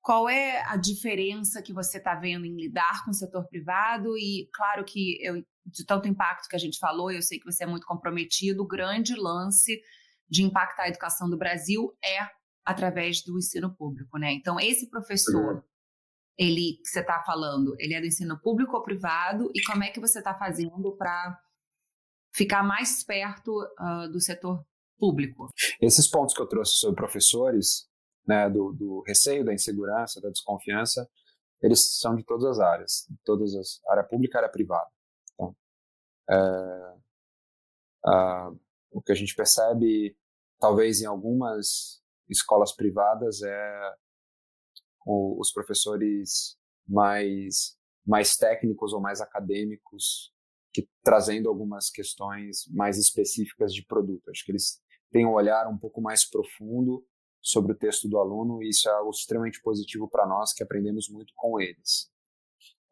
[0.00, 4.16] qual é a diferença que você está vendo em lidar com o setor privado?
[4.16, 7.62] E claro que eu, de tanto impacto que a gente falou, eu sei que você
[7.62, 8.62] é muito comprometido.
[8.62, 9.80] O grande lance
[10.28, 12.26] de impactar a educação do Brasil é
[12.64, 14.32] através do ensino público, né?
[14.32, 15.64] Então, esse professor,
[16.38, 19.50] ele que você está falando, ele é do ensino público ou privado?
[19.54, 21.36] E como é que você está fazendo para
[22.32, 24.64] ficar mais perto uh, do setor
[24.96, 25.48] público?
[25.80, 27.88] Esses pontos que eu trouxe sobre professores,
[28.26, 31.08] né, do, do, receio, da insegurança, da desconfiança,
[31.60, 34.88] eles são de todas as áreas, todas as área pública, área privada.
[35.34, 35.56] Então,
[36.30, 36.98] é,
[38.92, 40.16] o que a gente percebe,
[40.60, 43.94] talvez em algumas escolas privadas, é
[45.08, 50.32] os professores mais mais técnicos ou mais acadêmicos
[50.72, 54.30] que trazendo algumas questões mais específicas de produto.
[54.30, 57.04] Acho que eles têm um olhar um pouco mais profundo
[57.40, 61.08] sobre o texto do aluno e isso é algo extremamente positivo para nós que aprendemos
[61.10, 62.10] muito com eles.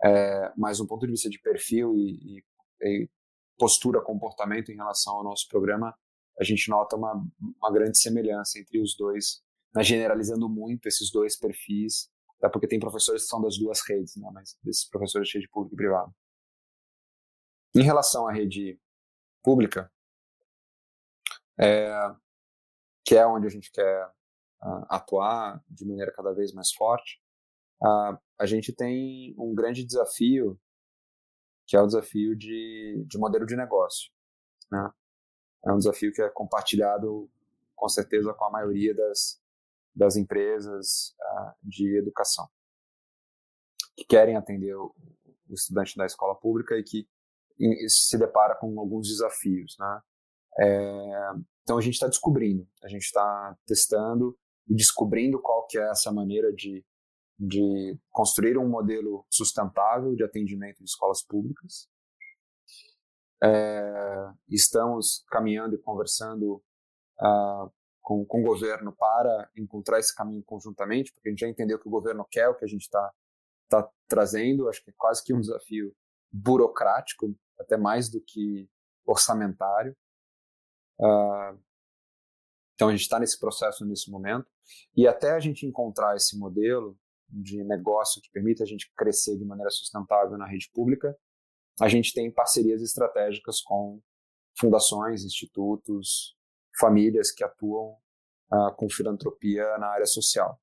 [0.05, 2.44] É, mas um ponto de vista de perfil e, e,
[2.83, 3.11] e,
[3.59, 5.96] postura, comportamento em relação ao nosso programa,
[6.38, 7.14] a gente nota uma,
[7.59, 9.42] uma grande semelhança entre os dois,
[9.76, 14.16] né, generalizando muito esses dois perfis, até porque tem professores que são das duas redes,
[14.16, 16.12] né, mas desses professores de rede pública e privada.
[17.74, 18.80] Em relação à rede
[19.42, 19.92] pública,
[21.60, 21.90] é,
[23.04, 24.06] que é onde a gente quer
[24.62, 27.20] uh, atuar de maneira cada vez mais forte,
[27.82, 30.58] uh, a gente tem um grande desafio,
[31.66, 34.10] que é o desafio de, de modelo de negócio.
[34.70, 34.90] Né?
[35.66, 37.30] É um desafio que é compartilhado,
[37.74, 39.40] com certeza, com a maioria das,
[39.96, 42.46] das empresas uh, de educação,
[43.96, 44.94] que querem atender o,
[45.50, 47.09] estudante da escola pública e que
[47.88, 50.00] se depara com alguns desafios, né?
[50.59, 51.30] É,
[51.62, 54.37] então a gente está descobrindo, a gente está testando
[54.68, 56.85] e descobrindo qual que é essa maneira de,
[57.38, 61.88] de construir um modelo sustentável de atendimento de escolas públicas.
[63.42, 66.62] É, estamos caminhando e conversando
[67.20, 67.70] uh,
[68.06, 71.88] com, com o governo para encontrar esse caminho conjuntamente, porque a gente já entendeu que
[71.88, 73.12] o governo quer o que a gente está
[73.68, 75.92] tá trazendo, acho que é quase que um desafio
[76.30, 78.70] burocrático, até mais do que
[79.04, 79.96] orçamentário.
[81.00, 81.60] Uh,
[82.76, 84.46] então a gente está nesse processo nesse momento.
[84.96, 86.96] E até a gente encontrar esse modelo
[87.28, 91.18] de negócio que permita a gente crescer de maneira sustentável na rede pública,
[91.80, 94.00] a gente tem parcerias estratégicas com
[94.56, 96.36] fundações, institutos,
[96.78, 97.96] famílias que atuam
[98.52, 100.60] uh, com filantropia na área social.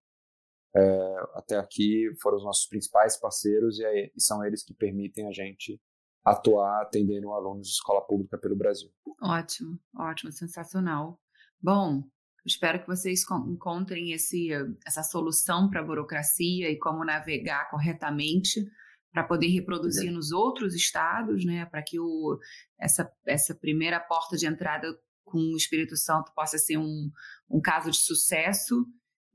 [0.75, 5.27] É, até aqui foram os nossos principais parceiros e, é, e, são eles que permitem
[5.27, 5.79] a gente
[6.25, 8.89] atuar atendendo alunos de escola pública pelo Brasil.
[9.21, 11.19] Ótimo, ótimo, sensacional.
[11.61, 12.03] Bom,
[12.45, 14.49] Espero que vocês encontrem esse,
[14.85, 18.69] essa solução para a burocracia e como navegar corretamente
[19.13, 22.37] para poder reproduzir nos outros estados, né, para que o,
[22.77, 24.87] essa, essa primeira porta de entrada
[25.23, 27.11] com o Espírito Santo possa ser um,
[27.49, 28.85] um caso de sucesso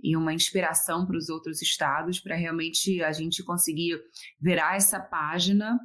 [0.01, 4.01] e uma inspiração para os outros estados, para realmente a gente conseguir
[4.41, 5.79] virar essa página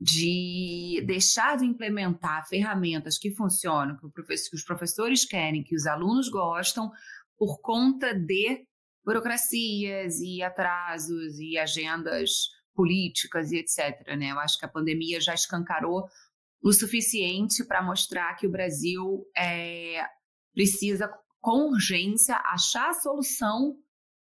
[0.00, 6.90] de deixar de implementar ferramentas que funcionam, que, os professores querem, que os alunos gostam,
[7.36, 8.64] por conta de
[9.04, 14.06] burocracias e atrasos e agendas políticas e etc.
[14.16, 14.30] Né?
[14.30, 16.06] Eu acho que a pandemia já escancarou
[16.62, 20.04] o suficiente para mostrar que o Brasil é,
[20.52, 23.76] precisa, com urgência, achar a solução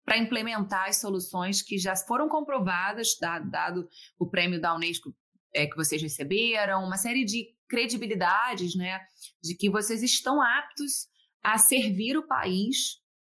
[0.05, 3.89] para implementar as soluções que já foram comprovadas, dado,
[4.19, 5.15] o prêmio da Unesco
[5.55, 9.01] é, que vocês receberam, uma série de credibilidades, né,
[9.43, 11.09] de que vocês estão aptos
[11.43, 12.99] a servir o país,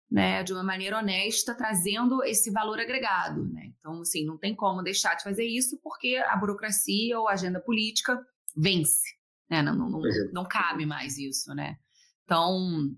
[0.10, 3.72] né, de uma maneira honesta, trazendo esse valor agregado, né.
[3.80, 7.60] Então, assim, não tem como deixar de fazer isso porque a burocracia ou a agenda
[7.60, 8.20] política
[8.56, 9.08] vence,
[9.50, 10.02] né, não, não, não,
[10.34, 11.78] não cabe mais isso, né.
[12.24, 12.90] Então,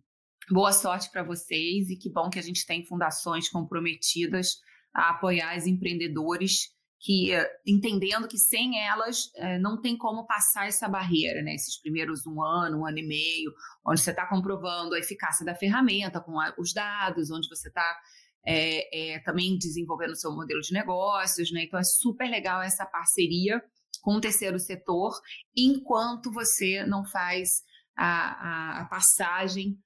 [0.49, 4.57] boa sorte para vocês e que bom que a gente tem fundações comprometidas
[4.93, 6.69] a apoiar os empreendedores
[7.03, 7.31] que
[7.65, 11.55] entendendo que sem elas é, não tem como passar essa barreira, né?
[11.55, 13.51] Esses primeiros um ano, um ano e meio,
[13.85, 17.99] onde você está comprovando a eficácia da ferramenta com os dados, onde você está
[18.45, 21.63] é, é, também desenvolvendo o seu modelo de negócios, né?
[21.63, 23.59] Então é super legal essa parceria
[24.01, 25.13] com o terceiro setor,
[25.55, 27.63] enquanto você não faz
[27.95, 29.77] a, a, a passagem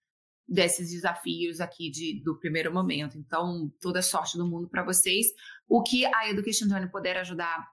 [0.48, 3.18] desses desafios aqui de, do primeiro momento.
[3.18, 5.28] Então, toda sorte do mundo para vocês.
[5.68, 7.68] O que a Education Journey puder ajudar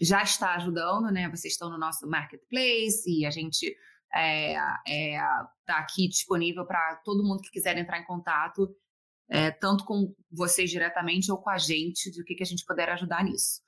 [0.00, 1.28] já está ajudando, né?
[1.28, 3.74] Vocês estão no nosso marketplace e a gente
[4.14, 4.54] é,
[4.86, 5.18] é,
[5.66, 8.68] tá aqui disponível para todo mundo que quiser entrar em contato,
[9.28, 12.88] é, tanto com vocês diretamente ou com a gente, de que, que a gente puder
[12.90, 13.60] ajudar nisso.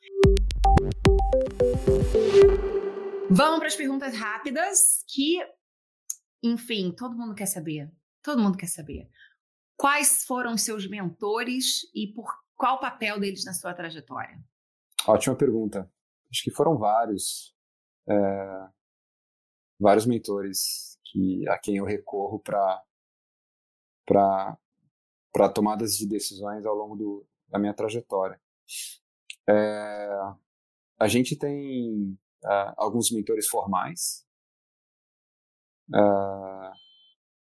[3.31, 5.39] Vamos para as perguntas rápidas, que,
[6.43, 7.91] enfim, todo mundo quer saber.
[8.23, 9.09] Todo mundo quer saber.
[9.77, 14.39] Quais foram os seus mentores e por qual o papel deles na sua trajetória?
[15.07, 15.91] Ótima pergunta.
[16.31, 17.55] Acho que foram vários.
[18.09, 18.69] É,
[19.81, 22.83] vários mentores que a quem eu recorro para
[25.33, 28.41] para tomadas de decisões ao longo do, da minha trajetória.
[29.49, 30.35] É,
[31.03, 34.25] a gente tem uh, alguns mentores formais
[35.91, 36.73] uh,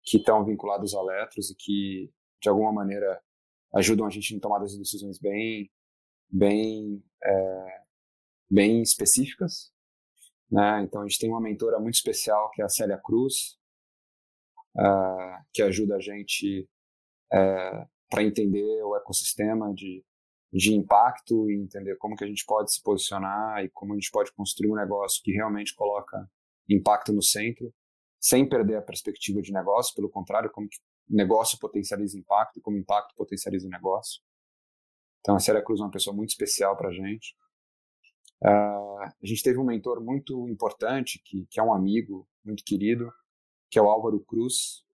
[0.05, 3.21] que estão vinculados a Letros e que, de alguma maneira,
[3.75, 5.69] ajudam a gente em tomadas de decisões bem,
[6.29, 7.83] bem, é,
[8.49, 9.73] bem específicas.
[10.49, 10.85] Né?
[10.85, 13.59] Então, a gente tem uma mentora muito especial, que é a Célia Cruz,
[14.77, 16.69] uh, que ajuda a gente
[17.33, 20.05] uh, para entender o ecossistema de,
[20.53, 24.11] de impacto e entender como que a gente pode se posicionar e como a gente
[24.11, 26.29] pode construir um negócio que realmente coloca
[26.69, 27.73] impacto no centro,
[28.19, 30.79] sem perder a perspectiva de negócio, pelo contrário, como que
[31.09, 34.23] negócio potencializa impacto e como impacto potencializa o negócio.
[35.21, 37.35] Então, a Célia Cruz é uma pessoa muito especial para a gente.
[38.43, 43.13] Uh, a gente teve um mentor muito importante, que, que é um amigo muito querido,
[43.71, 44.85] que é o Álvaro Cruz,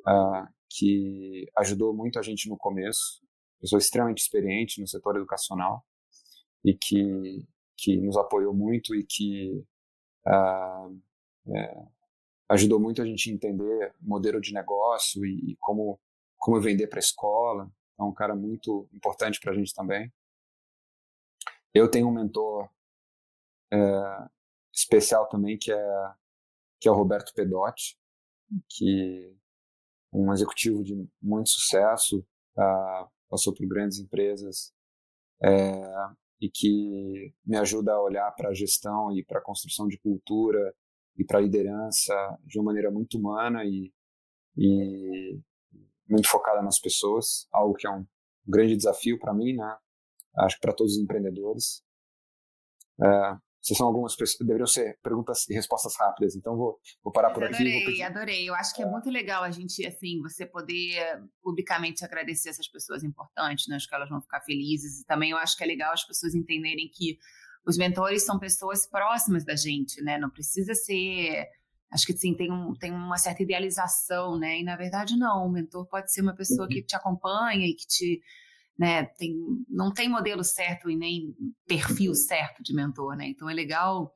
[0.00, 3.22] uh, que ajudou muito a gente no começo,
[3.62, 5.86] pessoa extremamente experiente no setor educacional
[6.64, 7.46] e que,
[7.76, 9.64] que nos apoiou muito e que
[10.26, 11.00] uh,
[11.54, 11.86] é,
[12.50, 15.98] ajudou muito a gente a entender modelo de negócio e, e como,
[16.36, 17.70] como vender para a escola.
[17.98, 20.12] É um cara muito importante para a gente também.
[21.72, 22.68] Eu tenho um mentor
[23.72, 23.78] é,
[24.72, 26.12] especial também que é
[26.80, 27.96] que é o Roberto Pedotti,
[28.68, 29.32] que
[30.12, 32.26] é um executivo de muito sucesso,
[32.58, 34.74] uh, passou por grandes empresas
[35.42, 35.82] é,
[36.38, 40.74] e que me ajuda a olhar para a gestão e para a construção de cultura
[41.16, 42.14] e para a liderança
[42.44, 43.90] de uma maneira muito humana e,
[44.54, 45.40] e
[46.06, 48.06] muito focada nas pessoas, algo que é um
[48.46, 49.78] grande desafio para mim, né?
[50.36, 51.82] Acho que para todos os empreendedores.
[53.02, 57.44] É, essas são algumas deveriam ser perguntas e respostas rápidas, então vou, vou parar por
[57.44, 58.02] adorei, aqui.
[58.02, 58.48] Adorei, adorei.
[58.48, 63.04] Eu acho que é, muito legal a gente, assim, você poder publicamente agradecer essas pessoas
[63.04, 63.76] importantes, né?
[63.76, 65.00] Acho que elas vão ficar felizes.
[65.00, 67.18] E também eu acho que é legal as pessoas entenderem que
[67.64, 70.18] os mentores são pessoas próximas da gente, né?
[70.18, 71.46] Não precisa ser.
[71.92, 74.58] Acho que sim, tem, um, tem uma certa idealização, né?
[74.58, 75.46] E na verdade, não.
[75.46, 76.86] O mentor pode ser uma pessoa que uhum.
[76.86, 78.20] te acompanha e que te
[78.78, 79.04] né?
[79.04, 79.34] Tem,
[79.68, 81.34] não tem modelo certo e nem
[81.66, 83.28] perfil certo de mentor, né?
[83.28, 84.14] Então é legal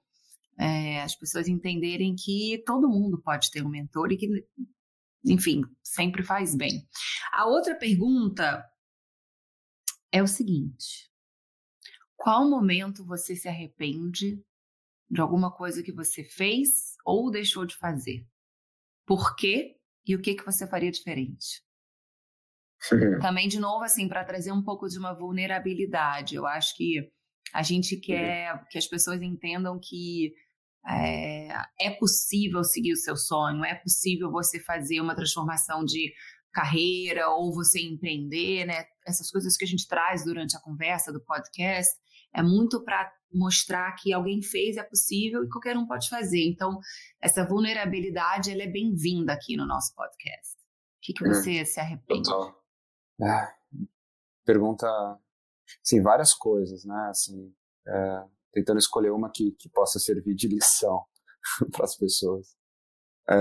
[0.58, 4.28] é, as pessoas entenderem que todo mundo pode ter um mentor e que,
[5.24, 6.88] enfim, sempre faz bem.
[7.32, 8.64] A outra pergunta
[10.10, 11.10] é o seguinte:
[12.16, 14.42] qual momento você se arrepende
[15.08, 18.26] de alguma coisa que você fez ou deixou de fazer?
[19.06, 19.76] Por quê?
[20.04, 21.65] E o que, que você faria diferente?
[23.20, 26.34] Também, de novo, assim, para trazer um pouco de uma vulnerabilidade.
[26.34, 27.10] Eu acho que
[27.52, 30.32] a gente quer que as pessoas entendam que
[30.88, 31.48] é,
[31.80, 36.12] é, possível seguir o seu sonho, é possível você fazer uma transformação de
[36.52, 38.84] carreira ou você empreender, né?
[39.06, 41.92] Essas coisas que a gente traz durante a conversa do podcast
[42.34, 46.46] é muito para mostrar que alguém fez é possível e qualquer um pode fazer.
[46.46, 46.78] Então,
[47.20, 50.54] essa vulnerabilidade ela é bem-vinda aqui no nosso podcast.
[50.54, 52.28] O que, que hum, você se arrepende?
[52.28, 52.65] Total.
[53.22, 53.54] É,
[54.44, 54.86] pergunta,
[55.82, 57.08] sim, várias coisas, né?
[57.08, 57.54] Assim,
[57.86, 61.04] é, tentando escolher uma que, que possa servir de lição
[61.72, 62.56] para as pessoas.
[63.28, 63.34] É,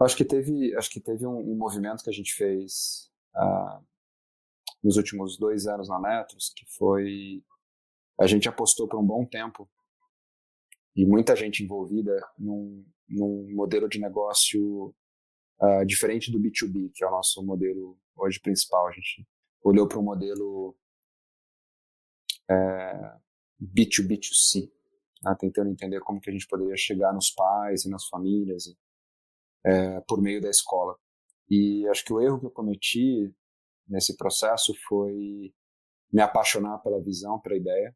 [0.00, 3.84] acho que teve, acho que teve um, um movimento que a gente fez uh,
[4.82, 7.44] nos últimos dois anos na Netros, que foi
[8.20, 9.68] a gente apostou por um bom tempo
[10.96, 14.94] e muita gente envolvida num, num modelo de negócio
[15.60, 18.88] uh, diferente do B2B, que é o nosso modelo hoje principal.
[18.88, 19.26] A gente
[19.62, 20.76] olhou para um modelo
[22.50, 23.18] é,
[23.60, 24.70] B2B2C,
[25.22, 28.64] né, tentando entender como que a gente poderia chegar nos pais e nas famílias
[29.64, 30.96] é, por meio da escola.
[31.50, 33.34] E acho que o erro que eu cometi
[33.86, 35.52] nesse processo foi
[36.12, 37.94] me apaixonar pela visão, pela ideia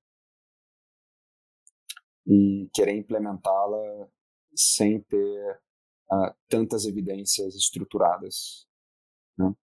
[2.26, 4.08] e querer implementá-la
[4.54, 5.60] sem ter
[6.12, 8.66] uh, tantas evidências estruturadas.
[9.38, 9.54] Né?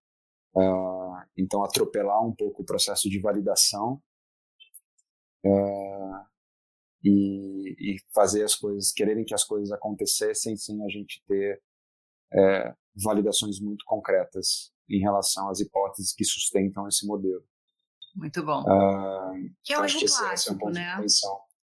[0.56, 4.02] Uh, então, atropelar um pouco o processo de validação
[5.46, 6.26] uh,
[7.04, 11.62] e, e, fazer as coisas, quererem que as coisas acontecessem sem a gente ter
[12.32, 17.44] é, validações muito concretas em relação às hipóteses que sustentam esse modelo.
[18.16, 18.62] Muito bom.
[18.64, 21.06] Uh, que é um erro clássico, é um né?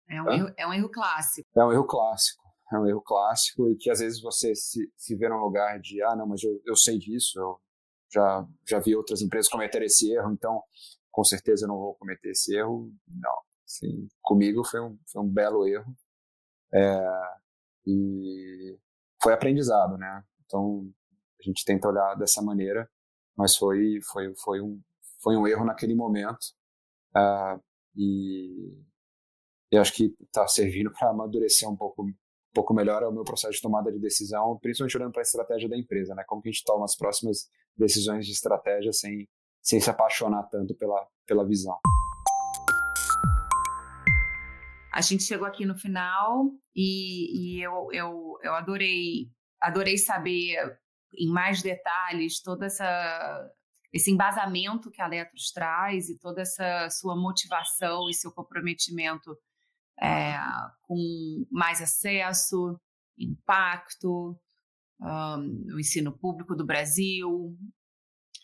[0.08, 1.48] É um, erro, é um erro clássico.
[1.56, 2.39] É um erro clássico.
[2.72, 6.02] É um erro clássico e que às vezes você se, se vê num lugar de,
[6.02, 7.60] ah, não, mas eu, eu sei disso, eu
[8.12, 10.62] já, já vi outras empresas cometer esse erro, então
[11.10, 12.92] com certeza eu não vou cometer esse erro.
[13.08, 13.38] Não.
[13.64, 15.94] Assim, comigo foi um, foi um belo erro.
[16.72, 17.00] É,
[17.86, 18.78] e
[19.22, 20.24] foi aprendizado, né?
[20.44, 20.88] Então
[21.40, 22.88] a gente tenta olhar dessa maneira,
[23.36, 24.80] mas foi, foi, foi, um,
[25.22, 26.54] foi um erro naquele momento.
[27.16, 27.60] Uh,
[27.96, 28.78] e,
[29.72, 32.06] e acho que está servindo para amadurecer um pouco,
[32.50, 35.68] um pouco melhor o meu processo de tomada de decisão, principalmente olhando para a estratégia
[35.68, 36.24] da empresa, né?
[36.26, 39.28] Como que a gente toma as próximas decisões de estratégia sem,
[39.62, 41.78] sem se apaixonar tanto pela, pela visão.
[44.92, 49.30] A gente chegou aqui no final e, e eu, eu, eu adorei,
[49.60, 50.56] adorei saber
[51.16, 53.50] em mais detalhes toda essa
[53.92, 59.36] esse embasamento que a Letros traz e toda essa sua motivação e seu comprometimento
[60.00, 60.34] é,
[60.82, 62.80] com mais acesso,
[63.18, 64.36] impacto,
[65.00, 67.56] um, o ensino público do Brasil,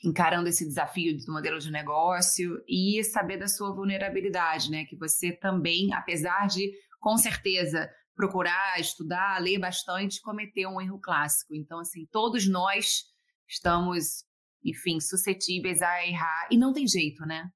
[0.05, 4.85] encarando esse desafio do modelo de negócio e saber da sua vulnerabilidade, né?
[4.85, 11.55] Que você também, apesar de, com certeza, procurar, estudar, ler bastante, cometeu um erro clássico.
[11.55, 13.05] Então, assim, todos nós
[13.49, 14.25] estamos,
[14.63, 17.51] enfim, suscetíveis a errar e não tem jeito, né?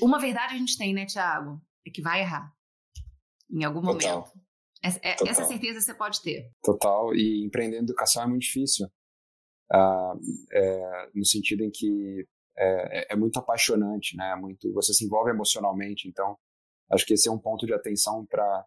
[0.00, 1.60] Uma verdade a gente tem, né, Tiago?
[1.86, 2.52] É que vai errar
[3.50, 4.20] em algum Total.
[4.20, 4.40] momento.
[4.82, 6.50] Essa, é, essa certeza você pode ter.
[6.62, 7.14] Total.
[7.14, 8.86] E empreender em educação é muito difícil.
[9.72, 10.18] Uh,
[10.52, 12.26] é, no sentido em que
[12.56, 14.34] é, é, é, muito apaixonante, né?
[14.36, 16.08] Muito, você se envolve emocionalmente.
[16.08, 16.36] Então,
[16.90, 18.66] acho que esse é um ponto de atenção para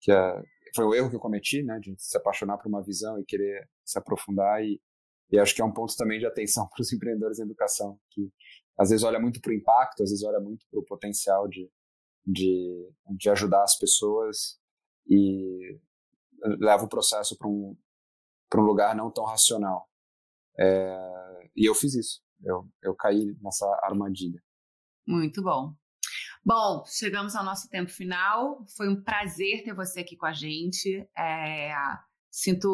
[0.00, 0.42] que é,
[0.74, 1.78] foi o erro que eu cometi, né?
[1.80, 4.80] De se apaixonar por uma visão e querer se aprofundar e,
[5.30, 8.30] e acho que é um ponto também de atenção para os empreendedores em educação que
[8.78, 11.70] às vezes olha muito para o impacto, às vezes olha muito para o potencial de,
[12.26, 14.58] de, de ajudar as pessoas
[15.08, 15.78] e
[16.58, 17.76] leva o processo para um,
[18.50, 19.88] para um lugar não tão racional.
[20.58, 22.22] É, e eu fiz isso.
[22.42, 24.42] Eu, eu caí nessa armadilha.
[25.06, 25.74] Muito bom.
[26.44, 28.64] Bom, chegamos ao nosso tempo final.
[28.76, 31.08] Foi um prazer ter você aqui com a gente.
[31.16, 31.72] É,
[32.30, 32.68] sinto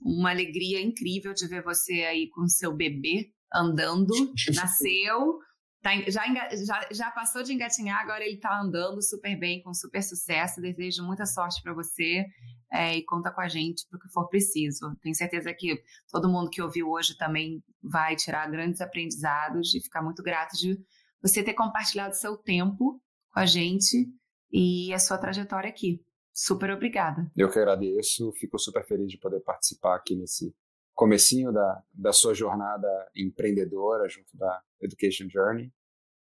[0.00, 4.14] uma alegria incrível de ver você aí com seu bebê andando.
[4.54, 5.38] Nasceu,
[5.82, 6.22] tá, já,
[6.64, 10.60] já, já passou de engatinhar, agora ele está andando super bem, com super sucesso.
[10.60, 12.24] Desejo muita sorte para você
[12.72, 14.94] é, e conta com a gente para o que for preciso.
[15.02, 20.02] Tenho certeza que todo mundo que ouviu hoje também vai tirar grandes aprendizados e ficar
[20.02, 20.78] muito grato de
[21.22, 23.00] você ter compartilhado seu tempo
[23.32, 24.06] com a gente
[24.52, 26.00] e a sua trajetória aqui.
[26.32, 27.28] Super obrigada.
[27.36, 30.54] Eu que agradeço, fico super feliz de poder participar aqui nesse
[30.98, 35.72] comecinho da, da sua jornada empreendedora junto da Education Journey.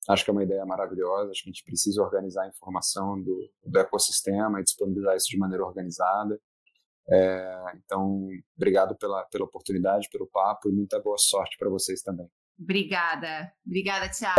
[0.10, 3.50] Acho que é uma ideia maravilhosa, acho que a gente precisa organizar a informação do,
[3.66, 6.38] do ecossistema e disponibilizar isso de maneira organizada.
[7.10, 12.30] É, então, obrigado pela, pela oportunidade, pelo papo e muita boa sorte para vocês também.
[12.60, 13.50] Obrigada.
[13.66, 14.38] Obrigada, Thiago.